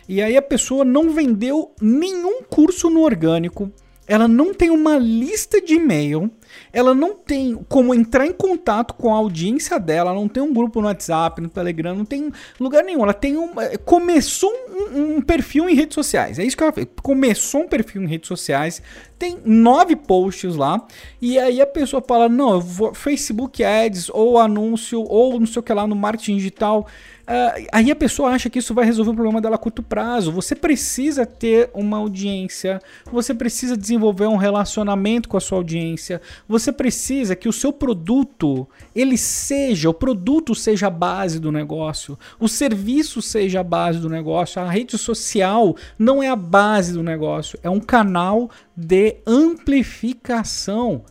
E 0.08 0.22
aí 0.22 0.36
a 0.36 0.42
pessoa 0.42 0.84
não 0.84 1.12
vendeu 1.12 1.74
nenhum 1.82 2.44
curso 2.44 2.90
no 2.90 3.02
orgânico 3.02 3.72
ela 4.08 4.28
não 4.28 4.54
tem 4.54 4.70
uma 4.70 4.98
lista 4.98 5.62
de 5.62 5.76
e-mail, 5.76 6.30
ela 6.72 6.94
não 6.94 7.16
tem 7.16 7.56
como 7.70 7.94
entrar 7.94 8.26
em 8.26 8.34
contato 8.34 8.94
com 8.94 9.14
a 9.14 9.18
audiência 9.18 9.80
dela, 9.80 10.14
não 10.14 10.28
tem 10.28 10.42
um 10.42 10.54
grupo 10.54 10.82
no 10.82 10.88
WhatsApp, 10.88 11.42
no 11.42 11.50
Telegram, 11.50 11.96
não 11.96 12.06
tem 12.06 12.32
lugar 12.60 12.84
nenhum. 12.84 13.04
Ela 13.04 13.14
tem 13.14 13.38
um. 13.38 13.60
Eh, 13.60 13.78
começou 13.78 14.52
um, 14.70 15.16
um 15.18 15.22
perfil 15.22 15.70
em 15.70 15.76
redes 15.76 15.96
sociais. 15.96 16.40
É 16.40 16.44
isso 16.44 16.58
que 16.58 16.64
ela 16.64 16.72
fez. 16.72 16.88
Começou 17.02 17.62
um 17.62 17.68
perfil 17.68 18.04
em 18.04 18.08
redes 18.08 18.28
sociais, 18.28 18.82
tem 19.18 19.38
nove 19.46 19.96
posts 19.96 20.56
lá, 20.56 20.86
e 21.22 21.40
aí 21.40 21.62
a 21.62 21.68
pessoa 21.68 22.04
fala: 22.06 22.28
não, 22.28 22.56
eu 22.56 22.62
vou 22.62 22.94
Facebook 22.94 23.64
Ads, 23.64 24.10
ou 24.10 24.38
anúncio, 24.38 25.02
ou 25.02 25.40
não 25.40 25.48
sei 25.48 25.60
o 25.60 25.64
que 25.64 25.74
lá 25.74 25.88
no 25.88 25.96
marketing 25.96 26.38
digital. 26.38 26.88
Uh, 27.26 27.66
aí 27.72 27.90
a 27.90 27.96
pessoa 27.96 28.30
acha 28.30 28.52
que 28.52 28.60
isso 28.60 28.72
vai 28.72 28.86
resolver 28.86 29.10
o 29.10 29.16
problema 29.16 29.42
dela 29.42 29.56
a 29.56 29.58
curto 29.58 29.82
prazo. 29.82 30.32
Você 30.32 30.54
precisa 30.54 31.26
ter 31.26 31.72
uma 31.74 31.98
audiência, 31.98 32.80
você 33.12 33.34
precisa 33.34 33.76
desenvolver 33.76 34.28
um 34.28 34.36
relacionamento 34.36 35.28
com 35.28 35.36
a 35.36 35.40
sua 35.40 35.58
audiência, 35.58 36.22
você 36.48 36.72
precisa 36.72 37.36
que 37.36 37.50
o 37.50 37.54
seu 37.54 37.74
produto 37.74 38.68
ele 38.96 39.18
seja, 39.18 39.90
o 39.90 39.94
produto 39.94 40.54
seja 40.54 40.88
a 40.88 40.92
base 40.92 41.40
do 41.40 41.52
negócio, 41.52 42.18
o 42.40 42.48
serviço 42.48 43.22
seja 43.22 43.62
a 43.62 43.64
base 43.64 44.00
do 44.00 44.10
negócio, 44.10 44.62
a 44.62 44.70
rede 44.70 44.98
social 44.98 45.76
não 45.98 46.22
é 46.22 46.30
a 46.30 46.36
base 46.36 46.94
do 46.94 47.04
negócio, 47.04 47.60
é 47.64 47.70
um 47.70 47.80
canal 47.80 48.50
de 48.76 49.18
amplificação. 49.26 51.04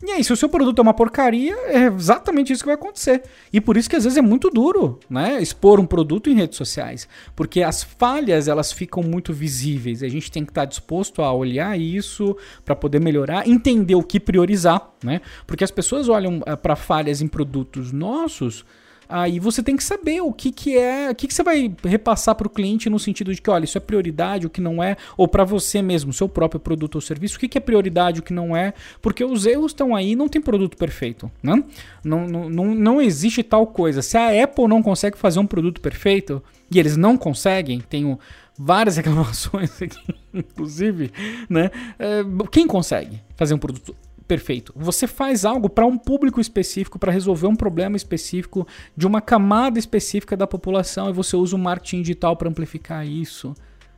E 0.00 0.12
aí, 0.12 0.22
se 0.22 0.32
o 0.32 0.36
seu 0.36 0.48
produto 0.48 0.78
é 0.78 0.82
uma 0.82 0.94
porcaria, 0.94 1.56
é 1.66 1.86
exatamente 1.86 2.52
isso 2.52 2.62
que 2.62 2.68
vai 2.68 2.76
acontecer. 2.76 3.22
E 3.52 3.60
por 3.60 3.76
isso 3.76 3.90
que 3.90 3.96
às 3.96 4.04
vezes 4.04 4.16
é 4.16 4.22
muito 4.22 4.48
duro, 4.48 5.00
né, 5.10 5.42
expor 5.42 5.80
um 5.80 5.86
produto 5.86 6.30
em 6.30 6.34
redes 6.34 6.56
sociais, 6.56 7.08
porque 7.34 7.62
as 7.62 7.82
falhas 7.82 8.46
elas 8.46 8.70
ficam 8.70 9.02
muito 9.02 9.32
visíveis. 9.32 10.02
A 10.02 10.08
gente 10.08 10.30
tem 10.30 10.44
que 10.44 10.52
estar 10.52 10.66
disposto 10.66 11.20
a 11.20 11.32
olhar 11.32 11.78
isso 11.78 12.36
para 12.64 12.76
poder 12.76 13.00
melhorar, 13.00 13.48
entender 13.48 13.96
o 13.96 14.02
que 14.02 14.20
priorizar, 14.20 14.88
né? 15.02 15.20
Porque 15.46 15.64
as 15.64 15.70
pessoas 15.70 16.08
olham 16.08 16.42
eh, 16.46 16.54
para 16.54 16.76
falhas 16.76 17.20
em 17.20 17.26
produtos 17.26 17.90
nossos 17.90 18.64
Aí 19.08 19.40
você 19.40 19.62
tem 19.62 19.76
que 19.76 19.82
saber 19.82 20.20
o 20.20 20.32
que, 20.32 20.52
que 20.52 20.76
é, 20.76 21.10
o 21.10 21.14
que, 21.14 21.26
que 21.26 21.34
você 21.34 21.42
vai 21.42 21.74
repassar 21.84 22.34
para 22.34 22.46
o 22.46 22.50
cliente 22.50 22.90
no 22.90 22.98
sentido 22.98 23.34
de 23.34 23.40
que, 23.40 23.48
olha, 23.48 23.64
isso 23.64 23.78
é 23.78 23.80
prioridade, 23.80 24.46
o 24.46 24.50
que 24.50 24.60
não 24.60 24.82
é, 24.82 24.96
ou 25.16 25.26
para 25.26 25.44
você 25.44 25.80
mesmo, 25.80 26.12
seu 26.12 26.28
próprio 26.28 26.60
produto 26.60 26.96
ou 26.96 27.00
serviço, 27.00 27.36
o 27.36 27.40
que, 27.40 27.48
que 27.48 27.56
é 27.56 27.60
prioridade, 27.60 28.20
o 28.20 28.22
que 28.22 28.32
não 28.32 28.54
é, 28.54 28.74
porque 29.00 29.24
os 29.24 29.46
erros 29.46 29.72
estão 29.72 29.96
aí, 29.96 30.14
não 30.14 30.28
tem 30.28 30.40
produto 30.40 30.76
perfeito, 30.76 31.30
né? 31.42 31.64
Não, 32.04 32.26
não, 32.26 32.50
não, 32.50 32.74
não 32.74 33.00
existe 33.00 33.42
tal 33.42 33.66
coisa. 33.66 34.02
Se 34.02 34.16
a 34.16 34.44
Apple 34.44 34.68
não 34.68 34.82
consegue 34.82 35.16
fazer 35.16 35.38
um 35.38 35.46
produto 35.46 35.80
perfeito, 35.80 36.42
e 36.70 36.78
eles 36.78 36.96
não 36.96 37.16
conseguem, 37.16 37.80
tenho 37.80 38.18
várias 38.58 38.96
reclamações 38.98 39.80
aqui, 39.80 40.14
inclusive, 40.34 41.10
né? 41.48 41.70
É, 41.98 42.22
quem 42.50 42.66
consegue 42.66 43.20
fazer 43.36 43.54
um 43.54 43.58
produto 43.58 43.96
perfeito. 44.28 44.74
Você 44.76 45.06
faz 45.06 45.46
algo 45.46 45.70
para 45.70 45.86
um 45.86 45.96
público 45.96 46.38
específico, 46.38 46.98
para 46.98 47.10
resolver 47.10 47.46
um 47.46 47.56
problema 47.56 47.96
específico 47.96 48.68
de 48.94 49.06
uma 49.06 49.22
camada 49.22 49.78
específica 49.78 50.36
da 50.36 50.46
população 50.46 51.08
e 51.08 51.12
você 51.14 51.34
usa 51.34 51.56
o 51.56 51.58
marketing 51.58 52.02
digital 52.02 52.36
para 52.36 52.50
amplificar 52.50 53.06
isso. 53.06 53.54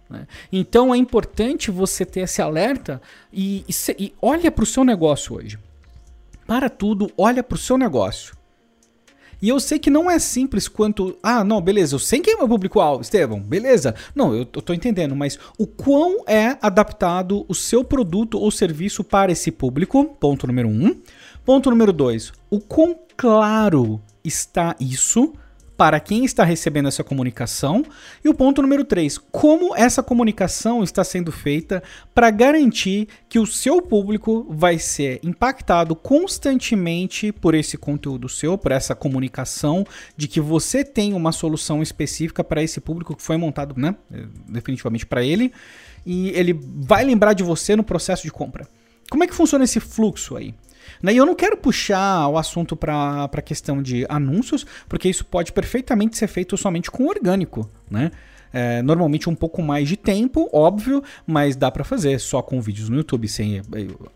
Né? 0.09 0.27
Então 0.53 0.95
é 0.95 0.97
importante 0.97 1.71
você 1.71 2.07
ter 2.07 2.21
esse 2.21 2.41
alerta 2.41 3.03
e, 3.33 3.65
e, 3.69 3.75
e 3.99 4.15
olha 4.23 4.51
para 4.53 4.63
o 4.63 4.67
seu 4.67 4.85
negócio 4.85 5.37
hoje. 5.37 5.59
Para 6.47 6.71
tudo, 6.71 7.11
olha 7.19 7.43
para 7.43 7.57
o 7.57 7.59
seu 7.59 7.77
negócio. 7.77 8.40
E 9.43 9.49
eu 9.49 9.59
sei 9.59 9.79
que 9.79 9.91
não 9.91 10.11
é 10.11 10.19
simples 10.19 10.69
quanto. 10.69 11.17
Ah, 11.23 11.43
não, 11.43 11.61
beleza, 11.61 11.95
eu 11.95 11.99
sei 11.99 12.21
quem 12.21 12.35
é 12.35 12.37
meu 12.37 12.49
público-alvo, 12.49 13.03
Estevão, 13.03 13.41
beleza. 13.41 13.95
Não, 14.15 14.33
eu, 14.33 14.41
eu 14.41 14.63
tô 14.63 14.73
entendendo, 14.73 15.17
mas 15.17 15.39
o 15.59 15.67
quão 15.67 16.25
é 16.27 16.59
adaptado 16.61 17.45
o 17.49 17.55
seu 17.55 17.83
produto 17.83 18.39
ou 18.39 18.51
serviço 18.51 19.03
para 19.03 19.33
esse 19.33 19.51
público? 19.51 20.05
Ponto 20.21 20.47
número 20.47 20.69
um. 20.69 20.97
Ponto 21.45 21.71
número 21.71 21.93
dois, 21.93 22.33
o 22.51 22.61
quão 22.61 22.99
claro 23.17 24.01
está 24.23 24.77
isso 24.79 25.33
para 25.81 25.99
quem 25.99 26.27
está 26.27 26.45
recebendo 26.45 26.89
essa 26.89 27.03
comunicação. 27.03 27.83
E 28.23 28.29
o 28.29 28.35
ponto 28.35 28.61
número 28.61 28.85
3, 28.85 29.17
como 29.17 29.75
essa 29.75 30.03
comunicação 30.03 30.85
está 30.85 31.03
sendo 31.03 31.33
feita 31.33 31.83
para 32.15 32.31
garantir 32.31 33.09
que 33.31 33.39
o 33.39 33.47
seu 33.47 33.81
público 33.81 34.47
vai 34.51 34.79
ser 34.79 35.21
impactado 35.23 35.97
constantemente 35.97 37.33
por 37.33 37.55
esse 37.55 37.79
conteúdo 37.79 38.29
seu, 38.29 38.59
por 38.59 38.73
essa 38.73 38.95
comunicação 38.95 39.87
de 40.19 40.29
que 40.29 40.39
você 40.39 40.85
tem 40.85 41.15
uma 41.15 41.33
solução 41.33 41.81
específica 41.81 42.45
para 42.45 42.63
esse 42.63 42.79
público 42.79 43.17
que 43.17 43.23
foi 43.23 43.39
montado, 43.39 43.75
né, 43.81 43.97
definitivamente 44.51 45.07
para 45.07 45.25
ele, 45.25 45.51
e 46.05 46.29
ele 46.33 46.61
vai 46.63 47.07
lembrar 47.07 47.33
de 47.33 47.43
você 47.43 47.75
no 47.75 47.83
processo 47.83 48.23
de 48.23 48.31
compra. 48.31 48.69
Como 49.09 49.25
é 49.25 49.27
que 49.27 49.35
funciona 49.35 49.65
esse 49.65 49.81
fluxo 49.81 50.37
aí? 50.37 50.55
Né? 51.03 51.13
E 51.13 51.17
eu 51.17 51.27
não 51.27 51.35
quero 51.35 51.57
puxar 51.57 52.29
o 52.29 52.39
assunto 52.39 52.77
para 52.77 53.25
a 53.25 53.43
questão 53.43 53.83
de 53.83 54.07
anúncios, 54.09 54.67
porque 54.89 55.09
isso 55.09 55.25
pode 55.25 55.53
perfeitamente 55.53 56.17
ser 56.17 56.27
feito 56.27 56.57
somente 56.57 56.91
com 56.91 57.07
orgânico, 57.07 57.71
né? 57.91 58.11
É, 58.53 58.83
normalmente 58.83 59.29
um 59.29 59.35
pouco 59.35 59.63
mais 59.63 59.89
de 59.89 59.97
tempo, 59.97 60.49
óbvio, 60.53 61.03
mas 61.27 61.55
dá 61.55 61.71
para 61.71 61.85
fazer 61.85 62.19
só 62.19 62.43
com 62.43 62.61
vídeos 62.61 62.89
no 62.89 62.97
YouTube, 62.97 63.29
sem 63.29 63.59
é, 63.59 63.63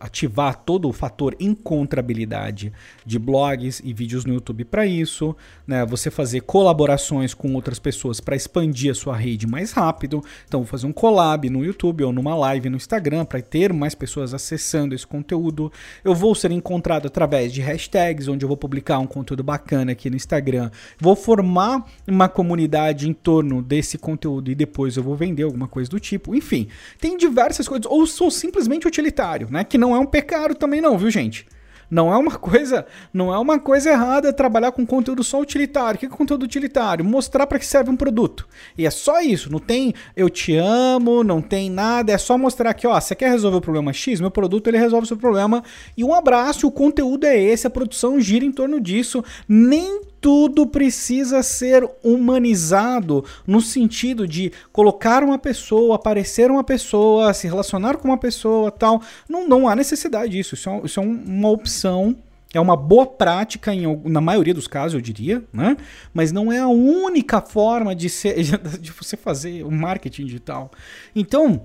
ativar 0.01 0.57
todo 0.57 0.89
o 0.89 0.93
fator 0.93 1.37
encontrabilidade 1.39 2.73
de 3.07 3.19
blogs 3.19 3.81
e 3.85 3.93
vídeos 3.93 4.25
no 4.25 4.35
YouTube 4.35 4.65
para 4.65 4.85
isso, 4.87 5.37
né? 5.67 5.85
Você 5.87 6.11
fazer 6.11 6.41
colaborações 6.41 7.33
com 7.33 7.55
outras 7.55 7.79
pessoas 7.79 8.21
para 8.21 8.35
expandir 8.35 8.91
a 8.91 8.95
sua 8.95 9.17
rede 9.17 9.47
mais 9.47 9.73
rápido. 9.73 10.23
Então, 10.47 10.61
vou 10.61 10.67
fazer 10.67 10.87
um 10.87 10.93
collab 10.93 11.49
no 11.49 11.65
YouTube 11.65 12.05
ou 12.05 12.13
numa 12.13 12.35
live 12.35 12.69
no 12.69 12.77
Instagram 12.77 13.25
para 13.25 13.41
ter 13.41 13.73
mais 13.73 13.95
pessoas 13.95 14.35
acessando 14.35 14.95
esse 14.95 15.07
conteúdo. 15.07 15.71
Eu 16.03 16.15
vou 16.15 16.35
ser 16.35 16.51
encontrado 16.51 17.07
através 17.07 17.53
de 17.53 17.61
hashtags, 17.61 18.27
onde 18.27 18.45
eu 18.45 18.49
vou 18.49 18.57
publicar 18.57 18.99
um 18.99 19.07
conteúdo 19.07 19.45
bacana 19.45 19.93
aqui 19.93 20.11
no 20.11 20.17
Instagram. 20.17 20.71
Vou 20.99 21.15
formar 21.15 21.85
uma 22.07 22.29
comunidade 22.29 23.09
em 23.09 23.13
torno 23.13 23.63
desse 23.63 23.97
conteúdo 23.97 24.24
conteúdo 24.25 24.51
e 24.51 24.55
depois 24.55 24.97
eu 24.97 25.03
vou 25.03 25.15
vender 25.15 25.43
alguma 25.43 25.69
coisa 25.69 25.91
do 25.91 26.01
tipo. 26.01 26.35
Enfim, 26.35 26.69
tem 26.99 27.17
diversas 27.17 27.69
coisas. 27.69 27.87
Ou 27.87 28.07
sou 28.07 28.31
simplesmente 28.31 28.87
utilitário, 28.87 29.49
né? 29.51 29.65
Que 29.65 29.79
não 29.79 29.95
é 29.95 29.99
um 29.99 30.07
pecado 30.07 30.55
também 30.55 30.81
não, 30.81 30.97
viu, 30.97 31.11
gente? 31.11 31.47
Não 31.91 32.13
é 32.13 32.17
uma 32.17 32.33
coisa, 32.39 32.87
não 33.13 33.33
é 33.33 33.39
uma 33.39 33.59
coisa 33.59 33.91
errada 33.91 34.33
trabalhar 34.33 34.73
com 34.73 34.87
conteúdo 34.87 35.23
só 35.23 35.41
utilitário. 35.41 35.97
O 35.97 36.01
que 36.01 36.07
é 36.07 36.09
conteúdo 36.09 36.45
utilitário? 36.45 37.05
Mostrar 37.05 37.47
para 37.47 37.59
que 37.59 37.67
serve 37.67 37.91
um 37.91 37.97
produto. 37.97 38.49
E 38.77 38.87
é 38.87 38.91
só 38.91 39.21
isso, 39.21 39.53
não 39.53 39.59
tem 39.59 39.93
eu 40.17 40.31
te 40.31 40.57
amo, 40.57 41.23
não 41.23 41.43
tem 41.43 41.71
nada, 41.71 42.13
é 42.13 42.19
só 42.19 42.39
mostrar 42.39 42.73
que, 42.75 42.87
ó, 42.87 42.99
você 42.99 43.15
quer 43.15 43.31
resolver 43.31 43.59
o 43.59 43.61
problema 43.61 43.93
X, 43.93 44.21
meu 44.21 44.31
produto 44.31 44.67
ele 44.69 44.79
resolve 44.79 45.05
o 45.05 45.09
seu 45.09 45.17
problema. 45.17 45.63
E 45.97 46.03
um 46.03 46.15
abraço, 46.15 46.67
o 46.67 46.73
conteúdo 46.73 47.25
é 47.25 47.39
esse, 47.39 47.67
a 47.67 47.71
produção 47.71 48.19
gira 48.19 48.45
em 48.45 48.53
torno 48.53 48.81
disso. 48.81 49.23
Nem 49.47 50.01
tudo 50.25 50.67
precisa 50.67 51.43
ser 51.43 51.87
humanizado 52.03 53.23
no 53.47 53.61
sentido 53.61 54.27
de 54.27 54.51
colocar 54.73 55.23
uma 55.23 55.39
pessoa, 55.39 55.97
aparecer 55.97 56.51
uma 56.51 56.65
pessoa, 56.65 57.35
se 57.35 57.47
relacionar 57.47 57.99
com 57.99 58.09
uma 58.09 58.17
pessoa, 58.17 58.71
tal. 58.71 59.03
Não, 59.29 59.47
não 59.47 59.69
há 59.69 59.77
necessidade 59.77 60.33
disso. 60.33 60.55
Isso 60.55 60.71
é, 60.71 60.81
isso 60.83 60.99
é 60.99 61.03
uma 61.03 61.51
opção 61.51 62.17
é 62.55 62.61
uma 62.61 62.75
boa 62.75 63.05
prática 63.05 63.75
em, 63.75 63.85
na 64.05 64.21
maioria 64.21 64.55
dos 64.55 64.67
casos, 64.67 64.95
eu 64.95 65.01
diria, 65.03 65.45
né? 65.53 65.77
Mas 66.15 66.33
não 66.33 66.51
é 66.51 66.61
a 66.61 66.69
única 66.69 67.43
forma 67.43 67.95
de, 67.95 68.09
ser, 68.09 68.37
de 68.81 68.93
você 68.93 69.19
fazer 69.19 69.63
o 69.63 69.71
marketing 69.71 70.25
digital. 70.25 70.71
Então, 71.15 71.65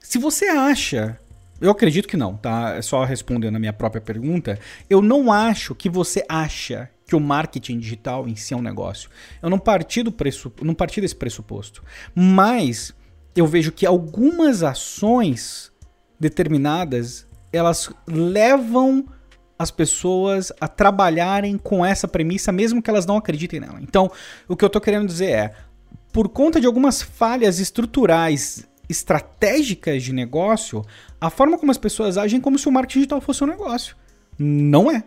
se 0.00 0.16
você 0.16 0.46
acha, 0.46 1.18
eu 1.60 1.70
acredito 1.70 2.08
que 2.08 2.16
não, 2.16 2.38
tá? 2.38 2.76
É 2.76 2.80
só 2.80 3.04
respondendo 3.04 3.56
a 3.56 3.58
minha 3.58 3.72
própria 3.72 4.00
pergunta. 4.00 4.58
Eu 4.88 5.02
não 5.02 5.30
acho 5.30 5.74
que 5.74 5.90
você 5.90 6.24
acha 6.26 6.88
que 7.06 7.14
o 7.14 7.20
marketing 7.20 7.78
digital 7.78 8.28
em 8.28 8.34
si 8.34 8.52
é 8.52 8.56
um 8.56 8.62
negócio. 8.62 9.08
Eu 9.40 9.48
não 9.48 9.58
parti, 9.58 10.02
do 10.02 10.10
pressup... 10.10 10.62
não 10.64 10.74
parti 10.74 11.00
desse 11.00 11.14
pressuposto. 11.14 11.82
Mas 12.14 12.92
eu 13.34 13.46
vejo 13.46 13.70
que 13.70 13.86
algumas 13.86 14.62
ações 14.62 15.72
determinadas 16.18 17.26
elas 17.52 17.90
levam 18.06 19.06
as 19.58 19.70
pessoas 19.70 20.52
a 20.60 20.68
trabalharem 20.68 21.56
com 21.56 21.84
essa 21.84 22.06
premissa, 22.06 22.52
mesmo 22.52 22.82
que 22.82 22.90
elas 22.90 23.06
não 23.06 23.16
acreditem 23.16 23.60
nela. 23.60 23.80
Então, 23.80 24.10
o 24.48 24.56
que 24.56 24.64
eu 24.64 24.66
estou 24.66 24.82
querendo 24.82 25.06
dizer 25.06 25.30
é, 25.30 25.54
por 26.12 26.28
conta 26.28 26.60
de 26.60 26.66
algumas 26.66 27.00
falhas 27.00 27.58
estruturais 27.58 28.68
estratégicas 28.88 30.02
de 30.02 30.12
negócio, 30.12 30.84
a 31.20 31.30
forma 31.30 31.58
como 31.58 31.70
as 31.70 31.78
pessoas 31.78 32.18
agem 32.18 32.38
é 32.38 32.42
como 32.42 32.58
se 32.58 32.68
o 32.68 32.72
marketing 32.72 33.00
digital 33.00 33.20
fosse 33.20 33.42
um 33.42 33.46
negócio. 33.46 33.96
Não 34.38 34.90
é. 34.90 35.02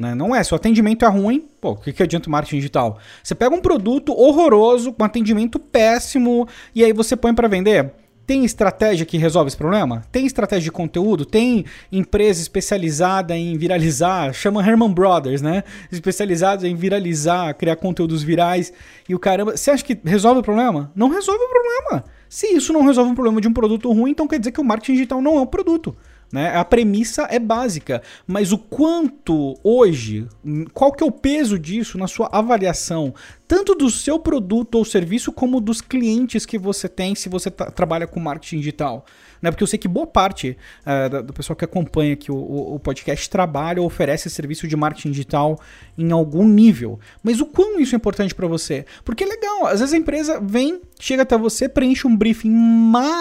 Né? 0.00 0.14
Não 0.14 0.34
é, 0.34 0.42
se 0.42 0.50
o 0.54 0.56
atendimento 0.56 1.04
é 1.04 1.08
ruim, 1.08 1.46
pô, 1.60 1.72
o 1.72 1.76
que, 1.76 1.92
que 1.92 2.02
adianta 2.02 2.26
o 2.26 2.32
marketing 2.32 2.56
digital? 2.56 2.98
Você 3.22 3.34
pega 3.34 3.54
um 3.54 3.60
produto 3.60 4.18
horroroso, 4.18 4.94
com 4.94 5.04
atendimento 5.04 5.58
péssimo, 5.58 6.48
e 6.74 6.82
aí 6.82 6.90
você 6.90 7.14
põe 7.14 7.34
para 7.34 7.46
vender. 7.46 7.92
Tem 8.26 8.42
estratégia 8.42 9.04
que 9.04 9.18
resolve 9.18 9.48
esse 9.48 9.56
problema? 9.58 10.02
Tem 10.10 10.24
estratégia 10.24 10.64
de 10.64 10.72
conteúdo? 10.72 11.26
Tem 11.26 11.66
empresa 11.92 12.40
especializada 12.40 13.36
em 13.36 13.58
viralizar? 13.58 14.32
Chama 14.32 14.66
Herman 14.66 14.90
Brothers, 14.90 15.42
né? 15.42 15.64
Especializada 15.92 16.66
em 16.66 16.74
viralizar, 16.74 17.52
criar 17.54 17.76
conteúdos 17.76 18.22
virais. 18.22 18.72
E 19.06 19.14
o 19.14 19.18
caramba. 19.18 19.56
Você 19.56 19.70
acha 19.70 19.84
que 19.84 19.98
resolve 20.02 20.40
o 20.40 20.42
problema? 20.42 20.90
Não 20.94 21.10
resolve 21.10 21.42
o 21.44 21.48
problema. 21.48 22.04
Se 22.28 22.46
isso 22.46 22.72
não 22.72 22.86
resolve 22.86 23.10
o 23.10 23.14
problema 23.14 23.40
de 23.40 23.48
um 23.48 23.52
produto 23.52 23.92
ruim, 23.92 24.12
então 24.12 24.28
quer 24.28 24.38
dizer 24.38 24.52
que 24.52 24.60
o 24.60 24.64
marketing 24.64 24.92
digital 24.92 25.20
não 25.20 25.36
é 25.36 25.40
um 25.40 25.46
produto. 25.46 25.94
Né? 26.32 26.54
A 26.56 26.64
premissa 26.64 27.26
é 27.30 27.38
básica, 27.38 28.02
mas 28.26 28.52
o 28.52 28.58
quanto 28.58 29.58
hoje, 29.64 30.28
qual 30.72 30.92
que 30.92 31.02
é 31.02 31.06
o 31.06 31.10
peso 31.10 31.58
disso 31.58 31.98
na 31.98 32.06
sua 32.06 32.28
avaliação, 32.30 33.12
tanto 33.48 33.74
do 33.74 33.90
seu 33.90 34.18
produto 34.18 34.76
ou 34.76 34.84
serviço 34.84 35.32
como 35.32 35.60
dos 35.60 35.80
clientes 35.80 36.46
que 36.46 36.56
você 36.56 36.88
tem 36.88 37.16
se 37.16 37.28
você 37.28 37.50
trabalha 37.50 38.06
com 38.06 38.20
marketing 38.20 38.58
digital? 38.58 39.04
Né? 39.42 39.50
Porque 39.50 39.64
eu 39.64 39.66
sei 39.66 39.78
que 39.78 39.88
boa 39.88 40.06
parte 40.06 40.56
uh, 40.86 41.22
do 41.22 41.32
pessoal 41.32 41.56
que 41.56 41.64
acompanha 41.64 42.12
aqui 42.12 42.30
o, 42.30 42.36
o, 42.74 42.78
podcast 42.78 43.28
trabalha 43.28 43.80
ou 43.80 43.86
oferece 43.86 44.30
serviço 44.30 44.68
de 44.68 44.76
marketing 44.76 45.10
digital 45.10 45.58
em 45.98 46.12
algum 46.12 46.46
nível. 46.46 47.00
Mas 47.22 47.40
o 47.40 47.46
quão 47.46 47.80
isso 47.80 47.94
é 47.94 47.96
importante 47.96 48.34
para 48.34 48.46
você? 48.46 48.84
Porque 49.04 49.24
é 49.24 49.26
legal, 49.26 49.66
às 49.66 49.80
vezes 49.80 49.94
a 49.94 49.98
empresa 49.98 50.38
vem, 50.40 50.80
chega 51.00 51.22
até 51.22 51.36
você, 51.36 51.68
preenche 51.68 52.06
um 52.06 52.16
briefing 52.16 52.50
maravilhoso, 52.50 53.16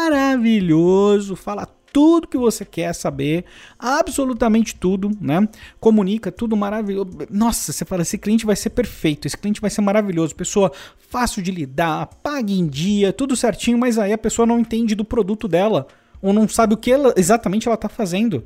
fala 1.36 1.66
tudo 1.92 2.28
que 2.28 2.38
você 2.38 2.64
quer 2.64 2.94
saber, 2.94 3.46
absolutamente 3.78 4.76
tudo, 4.76 5.12
né? 5.20 5.48
Comunica 5.80 6.32
tudo 6.32 6.56
maravilhoso. 6.56 7.12
Nossa, 7.30 7.72
você 7.72 7.86
fala, 7.86 8.02
esse 8.02 8.18
cliente 8.18 8.46
vai 8.46 8.56
ser 8.56 8.72
perfeito, 8.72 9.28
esse 9.28 9.38
cliente 9.38 9.62
vai 9.62 9.70
ser 9.70 9.82
maravilhoso, 9.82 10.36
pessoa 10.36 10.72
fácil 11.10 11.42
de 11.42 11.52
lidar, 11.52 12.08
pague 12.22 12.60
em 12.60 12.68
dia, 12.68 13.12
tudo 13.12 13.36
certinho, 13.36 13.78
mas 13.78 13.98
aí 13.98 14.14
a 14.14 14.18
pessoa 14.18 14.46
não 14.46 14.60
entende 14.60 14.96
do 14.96 15.06
produto 15.06 15.48
dela, 15.48 15.88
ou 16.22 16.34
não 16.34 16.48
sabe 16.48 16.74
o 16.74 16.78
que 16.78 16.92
ela, 16.92 17.14
exatamente 17.18 17.68
ela 17.68 17.76
está 17.76 17.90
fazendo. 17.90 18.44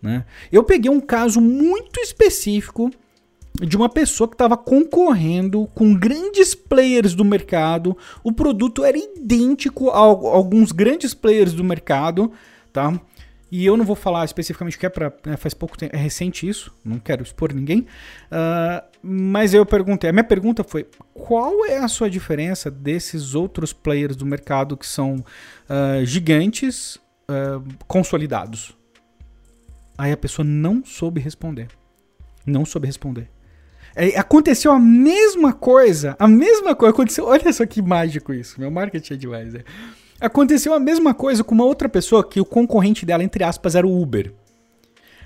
Né? 0.00 0.24
Eu 0.50 0.64
peguei 0.64 0.90
um 0.90 1.00
caso 1.00 1.40
muito 1.40 2.00
específico 2.00 2.90
de 3.60 3.76
uma 3.76 3.88
pessoa 3.88 4.26
que 4.26 4.34
estava 4.34 4.56
concorrendo 4.56 5.68
com 5.74 5.94
grandes 5.94 6.54
players 6.54 7.14
do 7.14 7.24
mercado. 7.24 7.96
O 8.24 8.32
produto 8.32 8.84
era 8.84 8.96
idêntico 8.96 9.90
a 9.90 9.98
alguns 9.98 10.72
grandes 10.72 11.14
players 11.14 11.52
do 11.52 11.62
mercado, 11.62 12.32
tá? 12.72 12.98
E 13.50 13.66
eu 13.66 13.76
não 13.76 13.84
vou 13.84 13.94
falar 13.94 14.24
especificamente 14.24 14.78
que 14.78 14.86
é 14.86 14.88
para 14.88 15.12
né, 15.26 15.36
faz 15.36 15.52
pouco 15.52 15.76
tempo, 15.76 15.94
é 15.94 15.98
recente 15.98 16.48
isso, 16.48 16.74
não 16.82 16.98
quero 16.98 17.22
expor 17.22 17.52
ninguém. 17.52 17.80
Uh, 17.80 18.82
mas 19.02 19.52
eu 19.52 19.66
perguntei, 19.66 20.08
a 20.08 20.12
minha 20.12 20.24
pergunta 20.24 20.64
foi: 20.64 20.86
qual 21.12 21.66
é 21.66 21.76
a 21.76 21.86
sua 21.86 22.08
diferença 22.08 22.70
desses 22.70 23.34
outros 23.34 23.70
players 23.74 24.16
do 24.16 24.24
mercado 24.24 24.74
que 24.74 24.86
são 24.86 25.16
uh, 25.16 26.02
gigantes, 26.02 26.96
uh, 27.28 27.62
consolidados? 27.86 28.74
Aí 29.98 30.12
a 30.12 30.16
pessoa 30.16 30.46
não 30.46 30.82
soube 30.82 31.20
responder. 31.20 31.68
Não 32.46 32.64
soube 32.64 32.86
responder. 32.86 33.28
É, 33.94 34.18
aconteceu 34.18 34.72
a 34.72 34.78
mesma 34.78 35.52
coisa, 35.52 36.16
a 36.18 36.26
mesma 36.26 36.74
coisa 36.74 36.94
aconteceu. 36.94 37.26
Olha 37.26 37.52
só 37.52 37.66
que 37.66 37.82
mágico 37.82 38.32
isso. 38.32 38.58
Meu 38.58 38.70
marketing 38.70 39.12
é 39.12 39.16
demais, 39.16 39.52
né? 39.52 39.60
Aconteceu 40.22 40.72
a 40.72 40.78
mesma 40.78 41.12
coisa 41.12 41.42
com 41.42 41.52
uma 41.52 41.64
outra 41.64 41.88
pessoa 41.88 42.22
que 42.22 42.40
o 42.40 42.44
concorrente 42.44 43.04
dela, 43.04 43.24
entre 43.24 43.42
aspas, 43.42 43.74
era 43.74 43.84
o 43.84 44.00
Uber. 44.00 44.32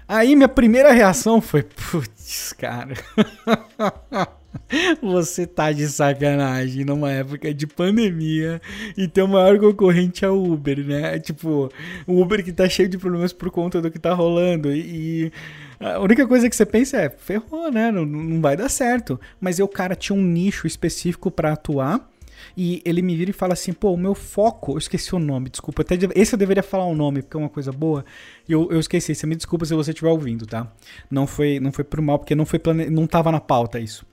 Aí 0.08 0.34
minha 0.34 0.48
primeira 0.48 0.90
reação 0.90 1.38
foi: 1.38 1.62
putz, 1.62 2.54
cara. 2.54 2.94
Você 5.02 5.46
tá 5.46 5.70
de 5.70 5.86
sacanagem 5.86 6.86
numa 6.86 7.12
época 7.12 7.52
de 7.52 7.66
pandemia 7.66 8.58
e 8.96 9.06
teu 9.06 9.28
maior 9.28 9.58
concorrente 9.58 10.24
é 10.24 10.30
o 10.30 10.52
Uber, 10.52 10.78
né? 10.78 11.18
Tipo, 11.18 11.70
o 12.06 12.22
Uber 12.22 12.42
que 12.42 12.50
tá 12.50 12.66
cheio 12.66 12.88
de 12.88 12.96
problemas 12.96 13.34
por 13.34 13.50
conta 13.50 13.82
do 13.82 13.90
que 13.90 13.98
tá 13.98 14.14
rolando 14.14 14.72
e. 14.72 15.30
A 15.78 16.00
única 16.00 16.26
coisa 16.26 16.48
que 16.48 16.56
você 16.56 16.64
pensa 16.64 16.96
é, 16.96 17.10
ferrou, 17.10 17.70
né? 17.70 17.92
Não, 17.92 18.06
não 18.06 18.40
vai 18.40 18.56
dar 18.56 18.70
certo. 18.70 19.20
Mas 19.38 19.58
o 19.58 19.68
cara 19.68 19.94
tinha 19.94 20.18
um 20.18 20.22
nicho 20.22 20.66
específico 20.66 21.30
para 21.30 21.52
atuar. 21.52 22.15
E 22.56 22.80
ele 22.84 23.02
me 23.02 23.14
vira 23.14 23.30
e 23.30 23.34
fala 23.34 23.52
assim: 23.52 23.72
pô, 23.72 23.92
o 23.92 23.98
meu 23.98 24.14
foco, 24.14 24.72
eu 24.72 24.78
esqueci 24.78 25.14
o 25.14 25.18
nome, 25.18 25.50
desculpa. 25.50 25.82
Até 25.82 25.98
esse 26.14 26.34
eu 26.34 26.38
deveria 26.38 26.62
falar 26.62 26.86
o 26.86 26.94
nome, 26.94 27.20
porque 27.20 27.36
é 27.36 27.40
uma 27.40 27.50
coisa 27.50 27.70
boa. 27.70 28.04
Eu, 28.48 28.70
eu 28.70 28.80
esqueci. 28.80 29.14
Você 29.14 29.26
me 29.26 29.36
desculpa 29.36 29.66
se 29.66 29.74
você 29.74 29.90
estiver 29.90 30.08
ouvindo, 30.08 30.46
tá? 30.46 30.72
Não 31.10 31.26
foi, 31.26 31.60
não 31.60 31.70
foi 31.70 31.84
por 31.84 32.00
mal, 32.00 32.18
porque 32.18 32.34
não 32.34 32.46
foi 32.46 32.58
plane... 32.58 32.88
não 32.88 33.06
tava 33.06 33.30
na 33.30 33.40
pauta 33.40 33.78
isso. 33.78 34.06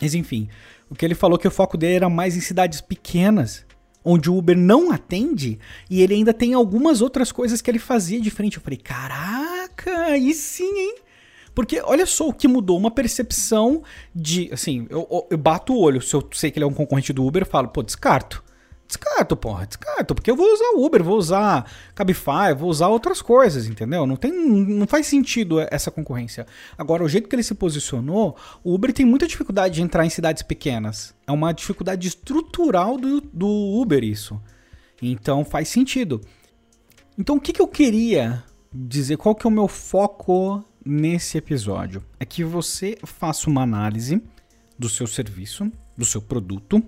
Mas 0.00 0.14
enfim, 0.14 0.48
o 0.90 0.94
que 0.94 1.04
ele 1.04 1.14
falou 1.14 1.38
que 1.38 1.46
o 1.46 1.50
foco 1.50 1.76
dele 1.76 1.94
era 1.94 2.08
mais 2.08 2.36
em 2.36 2.40
cidades 2.40 2.80
pequenas, 2.80 3.64
onde 4.04 4.30
o 4.30 4.36
Uber 4.36 4.56
não 4.56 4.90
atende, 4.90 5.58
e 5.90 6.02
ele 6.02 6.14
ainda 6.14 6.32
tem 6.32 6.54
algumas 6.54 7.00
outras 7.00 7.30
coisas 7.30 7.60
que 7.60 7.70
ele 7.70 7.78
fazia 7.78 8.20
diferente. 8.20 8.56
Eu 8.56 8.62
falei, 8.62 8.78
caraca, 8.78 10.06
aí 10.06 10.32
sim, 10.34 10.78
hein? 10.78 10.94
Porque 11.58 11.80
olha 11.82 12.06
só 12.06 12.28
o 12.28 12.32
que 12.32 12.46
mudou, 12.46 12.78
uma 12.78 12.88
percepção 12.88 13.82
de, 14.14 14.48
assim, 14.52 14.86
eu, 14.88 15.26
eu 15.28 15.36
bato 15.36 15.72
o 15.72 15.80
olho, 15.80 16.00
se 16.00 16.14
eu 16.14 16.24
sei 16.30 16.52
que 16.52 16.58
ele 16.60 16.62
é 16.62 16.68
um 16.68 16.72
concorrente 16.72 17.12
do 17.12 17.26
Uber, 17.26 17.42
eu 17.42 17.46
falo, 17.46 17.66
pô, 17.66 17.82
descarto. 17.82 18.44
Descarto, 18.86 19.36
porra, 19.36 19.66
descarto, 19.66 20.14
porque 20.14 20.30
eu 20.30 20.36
vou 20.36 20.46
usar 20.46 20.76
Uber, 20.76 21.02
vou 21.02 21.18
usar 21.18 21.68
Cabify, 21.96 22.54
vou 22.56 22.70
usar 22.70 22.86
outras 22.86 23.20
coisas, 23.20 23.66
entendeu? 23.66 24.06
Não 24.06 24.14
tem, 24.14 24.30
não 24.30 24.86
faz 24.86 25.08
sentido 25.08 25.58
essa 25.68 25.90
concorrência. 25.90 26.46
Agora, 26.78 27.02
o 27.02 27.08
jeito 27.08 27.28
que 27.28 27.34
ele 27.34 27.42
se 27.42 27.56
posicionou, 27.56 28.36
o 28.62 28.72
Uber 28.72 28.92
tem 28.92 29.04
muita 29.04 29.26
dificuldade 29.26 29.74
de 29.74 29.82
entrar 29.82 30.06
em 30.06 30.10
cidades 30.10 30.44
pequenas. 30.44 31.12
É 31.26 31.32
uma 31.32 31.50
dificuldade 31.50 32.06
estrutural 32.06 32.96
do, 32.96 33.20
do 33.20 33.48
Uber 33.48 34.04
isso. 34.04 34.40
Então 35.02 35.44
faz 35.44 35.66
sentido. 35.66 36.20
Então 37.18 37.34
o 37.34 37.40
que, 37.40 37.52
que 37.52 37.60
eu 37.60 37.66
queria 37.66 38.44
dizer? 38.72 39.16
Qual 39.16 39.34
que 39.34 39.44
é 39.44 39.50
o 39.50 39.52
meu 39.52 39.66
foco 39.66 40.64
nesse 40.88 41.36
episódio? 41.36 42.02
É 42.18 42.24
que 42.24 42.42
você 42.42 42.96
faça 43.04 43.50
uma 43.50 43.62
análise 43.62 44.22
do 44.78 44.88
seu 44.88 45.06
serviço, 45.06 45.70
do 45.96 46.06
seu 46.06 46.22
produto, 46.22 46.82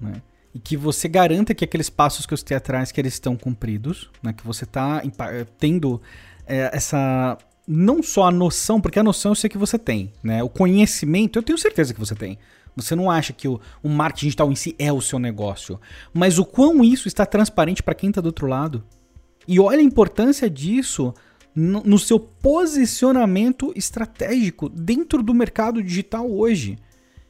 né? 0.00 0.22
e 0.54 0.58
que 0.58 0.76
você 0.78 1.08
garanta 1.08 1.54
que 1.54 1.64
aqueles 1.64 1.90
passos 1.90 2.24
que 2.24 2.32
eu 2.32 2.38
citei 2.38 2.56
atrás 2.56 2.90
que 2.90 2.98
eles 2.98 3.12
estão 3.12 3.36
cumpridos, 3.36 4.10
né? 4.22 4.32
que 4.32 4.46
você 4.46 4.64
está 4.64 5.02
tendo 5.58 6.00
é, 6.46 6.70
essa 6.72 7.36
não 7.66 8.02
só 8.02 8.24
a 8.24 8.30
noção, 8.30 8.80
porque 8.80 8.98
a 8.98 9.02
noção 9.02 9.32
eu 9.32 9.36
sei 9.36 9.50
que 9.50 9.58
você 9.58 9.78
tem, 9.78 10.10
né? 10.22 10.42
O 10.42 10.48
conhecimento 10.48 11.38
eu 11.38 11.42
tenho 11.42 11.58
certeza 11.58 11.92
que 11.92 12.00
você 12.00 12.14
tem. 12.14 12.38
Você 12.74 12.96
não 12.96 13.10
acha 13.10 13.34
que 13.34 13.46
o, 13.46 13.60
o 13.82 13.90
marketing 13.90 14.26
digital 14.26 14.50
em 14.50 14.54
si 14.54 14.74
é 14.78 14.90
o 14.90 15.02
seu 15.02 15.18
negócio, 15.18 15.78
mas 16.14 16.38
o 16.38 16.46
quão 16.46 16.82
isso 16.82 17.08
está 17.08 17.26
transparente 17.26 17.82
para 17.82 17.94
quem 17.94 18.08
está 18.08 18.22
do 18.22 18.26
outro 18.26 18.46
lado. 18.46 18.82
E 19.46 19.60
olha 19.60 19.80
a 19.80 19.82
importância 19.82 20.48
disso 20.48 21.12
no, 21.58 21.82
no 21.82 21.98
seu 21.98 22.20
posicionamento 22.20 23.72
estratégico 23.74 24.68
dentro 24.68 25.24
do 25.24 25.34
mercado 25.34 25.82
digital 25.82 26.30
hoje. 26.30 26.78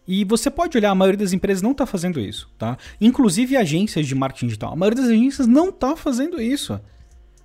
E 0.07 0.23
você 0.25 0.51
pode 0.51 0.77
olhar, 0.77 0.91
a 0.91 0.95
maioria 0.95 1.19
das 1.19 1.33
empresas 1.33 1.63
não 1.63 1.73
está 1.73 1.87
fazendo 1.87 2.21
isso, 2.21 2.49
tá? 2.59 2.77
Inclusive 3.01 3.57
agências 3.57 4.07
de 4.07 4.15
marketing 4.15 4.47
digital. 4.47 4.73
A 4.73 4.77
maioria 4.77 5.03
das 5.03 5.11
agências 5.11 5.47
não 5.47 5.71
está 5.71 5.97
fazendo 5.97 6.41
isso. 6.41 6.79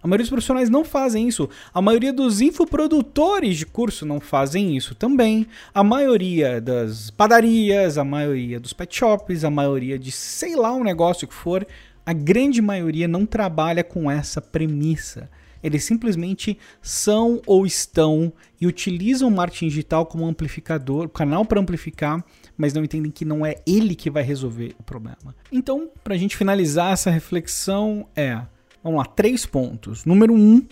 A 0.01 0.07
maioria 0.07 0.23
dos 0.23 0.29
profissionais 0.29 0.69
não 0.69 0.83
fazem 0.83 1.27
isso. 1.27 1.49
A 1.73 1.81
maioria 1.81 2.11
dos 2.11 2.41
infoprodutores 2.41 3.55
de 3.55 3.65
curso 3.65 4.05
não 4.05 4.19
fazem 4.19 4.75
isso 4.75 4.93
também. 4.93 5.47
A 5.73 5.83
maioria 5.83 6.59
das 6.59 7.09
padarias, 7.09 7.97
a 7.97 8.03
maioria 8.03 8.59
dos 8.59 8.73
pet 8.73 8.93
shops, 8.93 9.45
a 9.45 9.49
maioria 9.49 9.97
de 9.97 10.11
sei 10.11 10.57
lá 10.57 10.73
um 10.73 10.83
negócio 10.83 11.27
que 11.27 11.33
for, 11.33 11.65
a 12.05 12.11
grande 12.11 12.61
maioria 12.61 13.07
não 13.07 13.25
trabalha 13.25 13.83
com 13.83 14.11
essa 14.11 14.41
premissa. 14.41 15.29
Eles 15.63 15.83
simplesmente 15.83 16.57
são 16.81 17.41
ou 17.45 17.65
estão 17.65 18.33
e 18.59 18.67
utilizam 18.67 19.29
o 19.29 19.31
marketing 19.31 19.69
digital 19.69 20.05
como 20.05 20.25
amplificador, 20.25 21.07
canal 21.09 21.45
para 21.45 21.61
amplificar 21.61 22.23
mas 22.57 22.73
não 22.73 22.83
entendem 22.83 23.11
que 23.11 23.25
não 23.25 23.45
é 23.45 23.55
ele 23.65 23.95
que 23.95 24.09
vai 24.09 24.23
resolver 24.23 24.75
o 24.79 24.83
problema. 24.83 25.35
Então, 25.51 25.89
para 26.03 26.13
a 26.13 26.17
gente 26.17 26.37
finalizar 26.37 26.93
essa 26.93 27.09
reflexão, 27.09 28.07
é: 28.15 28.41
vamos 28.83 28.99
lá, 28.99 29.05
três 29.05 29.45
pontos. 29.45 30.05
Número 30.05 30.33
um, 30.33 30.65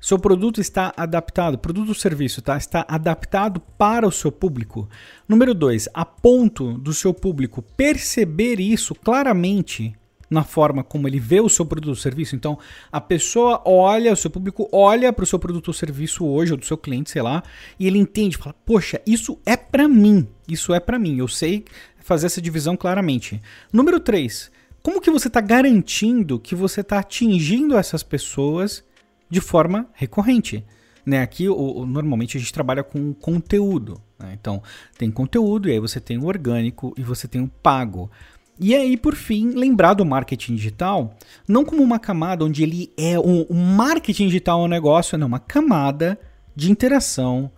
seu 0.00 0.18
produto 0.18 0.60
está 0.60 0.92
adaptado, 0.96 1.58
produto 1.58 1.88
ou 1.88 1.94
serviço 1.94 2.42
tá? 2.42 2.56
está 2.56 2.84
adaptado 2.88 3.60
para 3.78 4.06
o 4.06 4.12
seu 4.12 4.30
público. 4.30 4.88
Número 5.28 5.54
dois, 5.54 5.88
a 5.94 6.04
ponto 6.04 6.74
do 6.74 6.92
seu 6.92 7.12
público 7.12 7.62
perceber 7.62 8.60
isso 8.60 8.94
claramente 8.94 9.94
na 10.28 10.44
forma 10.44 10.82
como 10.82 11.06
ele 11.06 11.20
vê 11.20 11.40
o 11.40 11.48
seu 11.48 11.64
produto 11.64 11.90
ou 11.90 11.96
serviço. 11.96 12.34
Então, 12.34 12.58
a 12.90 13.00
pessoa 13.00 13.62
olha, 13.64 14.12
o 14.12 14.16
seu 14.16 14.30
público 14.30 14.68
olha 14.72 15.12
para 15.12 15.22
o 15.22 15.26
seu 15.26 15.38
produto 15.38 15.68
ou 15.68 15.74
serviço 15.74 16.26
hoje, 16.26 16.52
ou 16.52 16.58
do 16.58 16.64
seu 16.64 16.76
cliente, 16.76 17.10
sei 17.10 17.22
lá, 17.22 17.42
e 17.78 17.86
ele 17.86 17.98
entende, 17.98 18.36
fala: 18.36 18.54
Poxa, 18.64 19.00
isso 19.06 19.38
é 19.46 19.56
para 19.56 19.88
mim. 19.88 20.26
Isso 20.48 20.74
é 20.74 20.80
para 20.80 20.98
mim. 20.98 21.18
Eu 21.18 21.28
sei 21.28 21.64
fazer 21.98 22.26
essa 22.26 22.40
divisão 22.40 22.76
claramente. 22.76 23.40
Número 23.72 23.98
3. 23.98 24.50
Como 24.82 25.00
que 25.00 25.10
você 25.10 25.26
está 25.26 25.40
garantindo 25.40 26.38
que 26.38 26.54
você 26.54 26.80
está 26.80 27.00
atingindo 27.00 27.76
essas 27.76 28.04
pessoas 28.04 28.84
de 29.28 29.40
forma 29.40 29.88
recorrente? 29.92 30.64
Né, 31.04 31.22
aqui, 31.22 31.48
o, 31.48 31.54
o, 31.54 31.86
normalmente, 31.86 32.36
a 32.36 32.40
gente 32.40 32.52
trabalha 32.52 32.82
com 32.82 33.14
conteúdo. 33.14 34.00
Né? 34.18 34.36
Então, 34.40 34.60
tem 34.98 35.08
conteúdo, 35.10 35.68
e 35.68 35.72
aí 35.72 35.78
você 35.78 36.00
tem 36.00 36.18
o 36.18 36.26
orgânico 36.26 36.92
e 36.96 37.02
você 37.02 37.28
tem 37.28 37.40
o 37.40 37.48
pago. 37.48 38.10
E 38.58 38.74
aí, 38.74 38.96
por 38.96 39.14
fim, 39.14 39.50
lembrar 39.50 39.94
do 39.94 40.04
marketing 40.04 40.54
digital 40.54 41.14
não 41.46 41.64
como 41.64 41.82
uma 41.82 41.98
camada 41.98 42.44
onde 42.44 42.62
ele 42.62 42.92
é 42.96 43.18
um, 43.18 43.42
o 43.42 43.54
marketing 43.54 44.26
digital 44.26 44.62
é 44.62 44.64
um 44.64 44.68
negócio, 44.68 45.18
não, 45.18 45.26
uma 45.26 45.38
camada 45.38 46.18
de 46.54 46.70
interação 46.70 47.50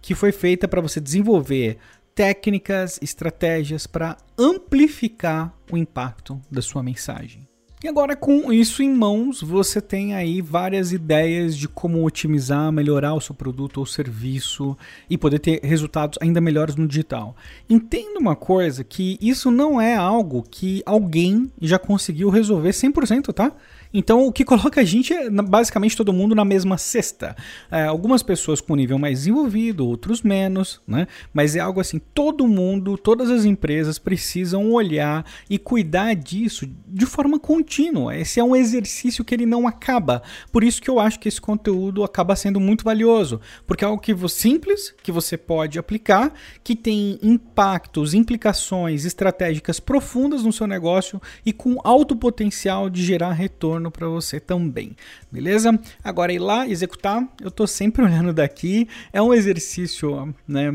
que 0.00 0.14
foi 0.14 0.32
feita 0.32 0.68
para 0.68 0.80
você 0.80 1.00
desenvolver 1.00 1.78
técnicas, 2.14 2.98
estratégias 3.00 3.86
para 3.86 4.16
amplificar 4.36 5.54
o 5.70 5.76
impacto 5.76 6.40
da 6.50 6.60
sua 6.60 6.82
mensagem. 6.82 7.48
E 7.84 7.88
agora, 7.88 8.14
com 8.14 8.52
isso 8.52 8.80
em 8.80 8.94
mãos, 8.94 9.42
você 9.42 9.80
tem 9.80 10.14
aí 10.14 10.40
várias 10.40 10.92
ideias 10.92 11.56
de 11.56 11.66
como 11.66 12.06
otimizar, 12.06 12.70
melhorar 12.70 13.12
o 13.12 13.20
seu 13.20 13.34
produto 13.34 13.78
ou 13.78 13.86
serviço 13.86 14.78
e 15.10 15.18
poder 15.18 15.40
ter 15.40 15.58
resultados 15.64 16.16
ainda 16.22 16.40
melhores 16.40 16.76
no 16.76 16.86
digital. 16.86 17.34
Entenda 17.68 18.20
uma 18.20 18.36
coisa: 18.36 18.84
que 18.84 19.18
isso 19.20 19.50
não 19.50 19.80
é 19.80 19.96
algo 19.96 20.44
que 20.48 20.80
alguém 20.86 21.50
já 21.60 21.76
conseguiu 21.76 22.30
resolver 22.30 22.70
100%, 22.70 23.32
tá? 23.32 23.52
Então, 23.92 24.26
o 24.26 24.32
que 24.32 24.44
coloca 24.44 24.80
a 24.80 24.84
gente 24.84 25.12
é 25.12 25.30
basicamente 25.30 25.96
todo 25.96 26.12
mundo 26.12 26.34
na 26.34 26.44
mesma 26.44 26.78
cesta. 26.78 27.36
É, 27.70 27.84
algumas 27.84 28.22
pessoas 28.22 28.60
com 28.60 28.74
nível 28.74 28.98
mais 28.98 29.20
desenvolvido, 29.20 29.86
outros 29.86 30.22
menos, 30.22 30.80
né? 30.86 31.06
Mas 31.32 31.56
é 31.56 31.60
algo 31.60 31.80
assim: 31.80 31.98
todo 31.98 32.46
mundo, 32.46 32.96
todas 32.96 33.30
as 33.30 33.44
empresas 33.44 33.98
precisam 33.98 34.72
olhar 34.72 35.24
e 35.48 35.58
cuidar 35.58 36.14
disso 36.14 36.66
de 36.88 37.06
forma 37.06 37.38
contínua. 37.38 38.16
Esse 38.16 38.40
é 38.40 38.44
um 38.44 38.56
exercício 38.56 39.24
que 39.24 39.34
ele 39.34 39.46
não 39.46 39.66
acaba. 39.66 40.22
Por 40.50 40.64
isso 40.64 40.80
que 40.80 40.88
eu 40.88 40.98
acho 40.98 41.18
que 41.20 41.28
esse 41.28 41.40
conteúdo 41.40 42.04
acaba 42.04 42.36
sendo 42.36 42.58
muito 42.58 42.84
valioso, 42.84 43.40
porque 43.66 43.84
é 43.84 43.88
algo 43.88 44.00
que 44.00 44.12
simples, 44.28 44.94
que 45.02 45.12
você 45.12 45.36
pode 45.36 45.78
aplicar, 45.78 46.32
que 46.62 46.74
tem 46.74 47.18
impactos, 47.22 48.14
implicações 48.14 49.04
estratégicas 49.04 49.80
profundas 49.80 50.42
no 50.42 50.52
seu 50.52 50.66
negócio 50.66 51.20
e 51.44 51.52
com 51.52 51.78
alto 51.84 52.16
potencial 52.16 52.88
de 52.88 53.04
gerar 53.04 53.32
retorno 53.32 53.81
retorno 53.82 53.90
para 53.90 54.08
você 54.08 54.38
também, 54.38 54.94
beleza? 55.30 55.78
Agora 56.04 56.32
ir 56.32 56.38
lá 56.38 56.68
executar, 56.68 57.26
eu 57.40 57.50
tô 57.50 57.66
sempre 57.66 58.02
olhando 58.04 58.32
daqui, 58.32 58.88
é 59.12 59.20
um 59.20 59.34
exercício, 59.34 60.34
né? 60.46 60.70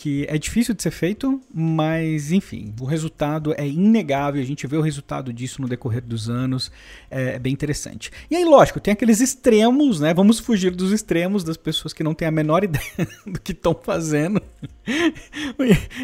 Que 0.00 0.24
é 0.30 0.38
difícil 0.38 0.74
de 0.74 0.82
ser 0.82 0.92
feito, 0.92 1.38
mas 1.52 2.32
enfim, 2.32 2.72
o 2.80 2.86
resultado 2.86 3.52
é 3.58 3.68
inegável. 3.68 4.40
A 4.40 4.44
gente 4.46 4.66
vê 4.66 4.78
o 4.78 4.80
resultado 4.80 5.30
disso 5.30 5.60
no 5.60 5.68
decorrer 5.68 6.02
dos 6.02 6.30
anos, 6.30 6.72
é, 7.10 7.34
é, 7.34 7.38
bem 7.38 7.52
interessante. 7.52 8.10
E 8.30 8.34
aí, 8.34 8.42
lógico, 8.42 8.80
tem 8.80 8.92
aqueles 8.92 9.20
extremos, 9.20 10.00
né? 10.00 10.14
Vamos 10.14 10.38
fugir 10.38 10.70
dos 10.70 10.90
extremos 10.90 11.44
das 11.44 11.58
pessoas 11.58 11.92
que 11.92 12.02
não 12.02 12.14
têm 12.14 12.26
a 12.26 12.30
menor 12.30 12.64
ideia 12.64 12.82
do 13.26 13.38
que 13.38 13.52
estão 13.52 13.74
fazendo. 13.74 14.40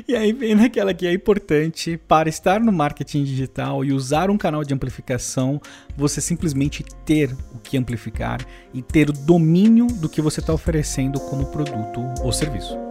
e 0.07 0.15
aí 0.15 0.31
vem 0.31 0.55
naquela 0.55 0.93
que 0.93 1.07
é 1.07 1.13
importante 1.15 1.99
para 2.07 2.29
estar 2.29 2.61
no 2.61 2.73
marketing 2.73 3.25
digital 3.25 3.83
e 3.83 3.95
usar 3.95 4.29
um 4.29 4.37
canal 4.37 4.63
de 4.63 4.75
amplificação, 4.75 5.59
você 5.97 6.21
simplesmente 6.21 6.85
ter 7.07 7.33
o 7.55 7.59
que 7.59 7.79
amplificar 7.79 8.47
e 8.75 8.83
ter 8.83 9.09
o 9.09 9.13
domínio 9.15 9.87
do 9.87 10.07
que 10.07 10.21
você 10.21 10.41
está 10.41 10.53
oferecendo 10.53 11.19
como 11.19 11.47
produto 11.47 12.05
ou 12.23 12.31
serviço. 12.31 12.86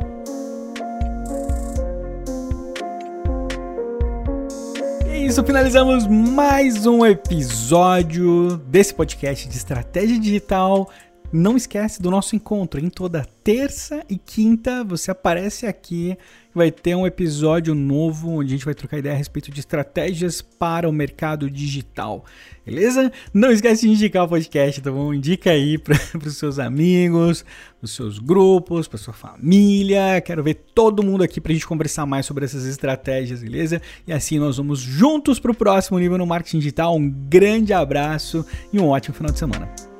Isso, 5.25 5.43
finalizamos 5.43 6.05
mais 6.05 6.85
um 6.85 7.03
episódio 7.03 8.57
desse 8.67 8.93
podcast 8.93 9.49
de 9.49 9.57
estratégia 9.57 10.19
digital. 10.19 10.87
Não 11.37 11.57
esquece 11.57 12.01
do 12.01 12.09
nosso 12.09 12.33
encontro 12.33 12.79
em 12.79 12.89
toda 12.89 13.27
terça 13.43 14.05
e 14.09 14.17
quinta. 14.17 14.85
Você 14.85 15.11
aparece 15.11 15.67
aqui, 15.67 16.17
vai 16.53 16.71
ter 16.71 16.95
um 16.95 17.05
episódio 17.05 17.75
novo 17.75 18.39
onde 18.39 18.53
a 18.53 18.55
gente 18.55 18.63
vai 18.63 18.73
trocar 18.73 18.99
ideia 18.99 19.13
a 19.13 19.17
respeito 19.17 19.51
de 19.51 19.59
estratégias 19.59 20.41
para 20.41 20.87
o 20.87 20.93
mercado 20.93 21.51
digital. 21.51 22.23
Beleza? 22.65 23.11
Não 23.33 23.51
esquece 23.51 23.81
de 23.81 23.89
indicar 23.89 24.23
o 24.23 24.29
podcast, 24.29 24.79
tá 24.79 24.89
bom? 24.89 25.13
Indica 25.13 25.51
aí 25.51 25.75
para 25.77 25.97
os 26.25 26.37
seus 26.37 26.57
amigos, 26.57 27.43
os 27.81 27.91
seus 27.93 28.17
grupos, 28.17 28.87
para 28.87 28.97
sua 28.97 29.13
família. 29.13 30.21
Quero 30.21 30.41
ver 30.41 30.53
todo 30.73 31.03
mundo 31.03 31.21
aqui 31.21 31.41
para 31.41 31.51
a 31.51 31.53
gente 31.53 31.67
conversar 31.67 32.05
mais 32.05 32.25
sobre 32.25 32.45
essas 32.45 32.65
estratégias, 32.65 33.43
beleza? 33.43 33.81
E 34.07 34.13
assim 34.13 34.39
nós 34.39 34.55
vamos 34.55 34.79
juntos 34.79 35.37
para 35.37 35.51
o 35.51 35.53
próximo 35.53 35.99
nível 35.99 36.17
no 36.17 36.25
marketing 36.25 36.59
digital. 36.59 36.95
Um 36.95 37.09
grande 37.09 37.73
abraço 37.73 38.45
e 38.71 38.79
um 38.79 38.87
ótimo 38.87 39.13
final 39.13 39.33
de 39.33 39.39
semana. 39.39 39.94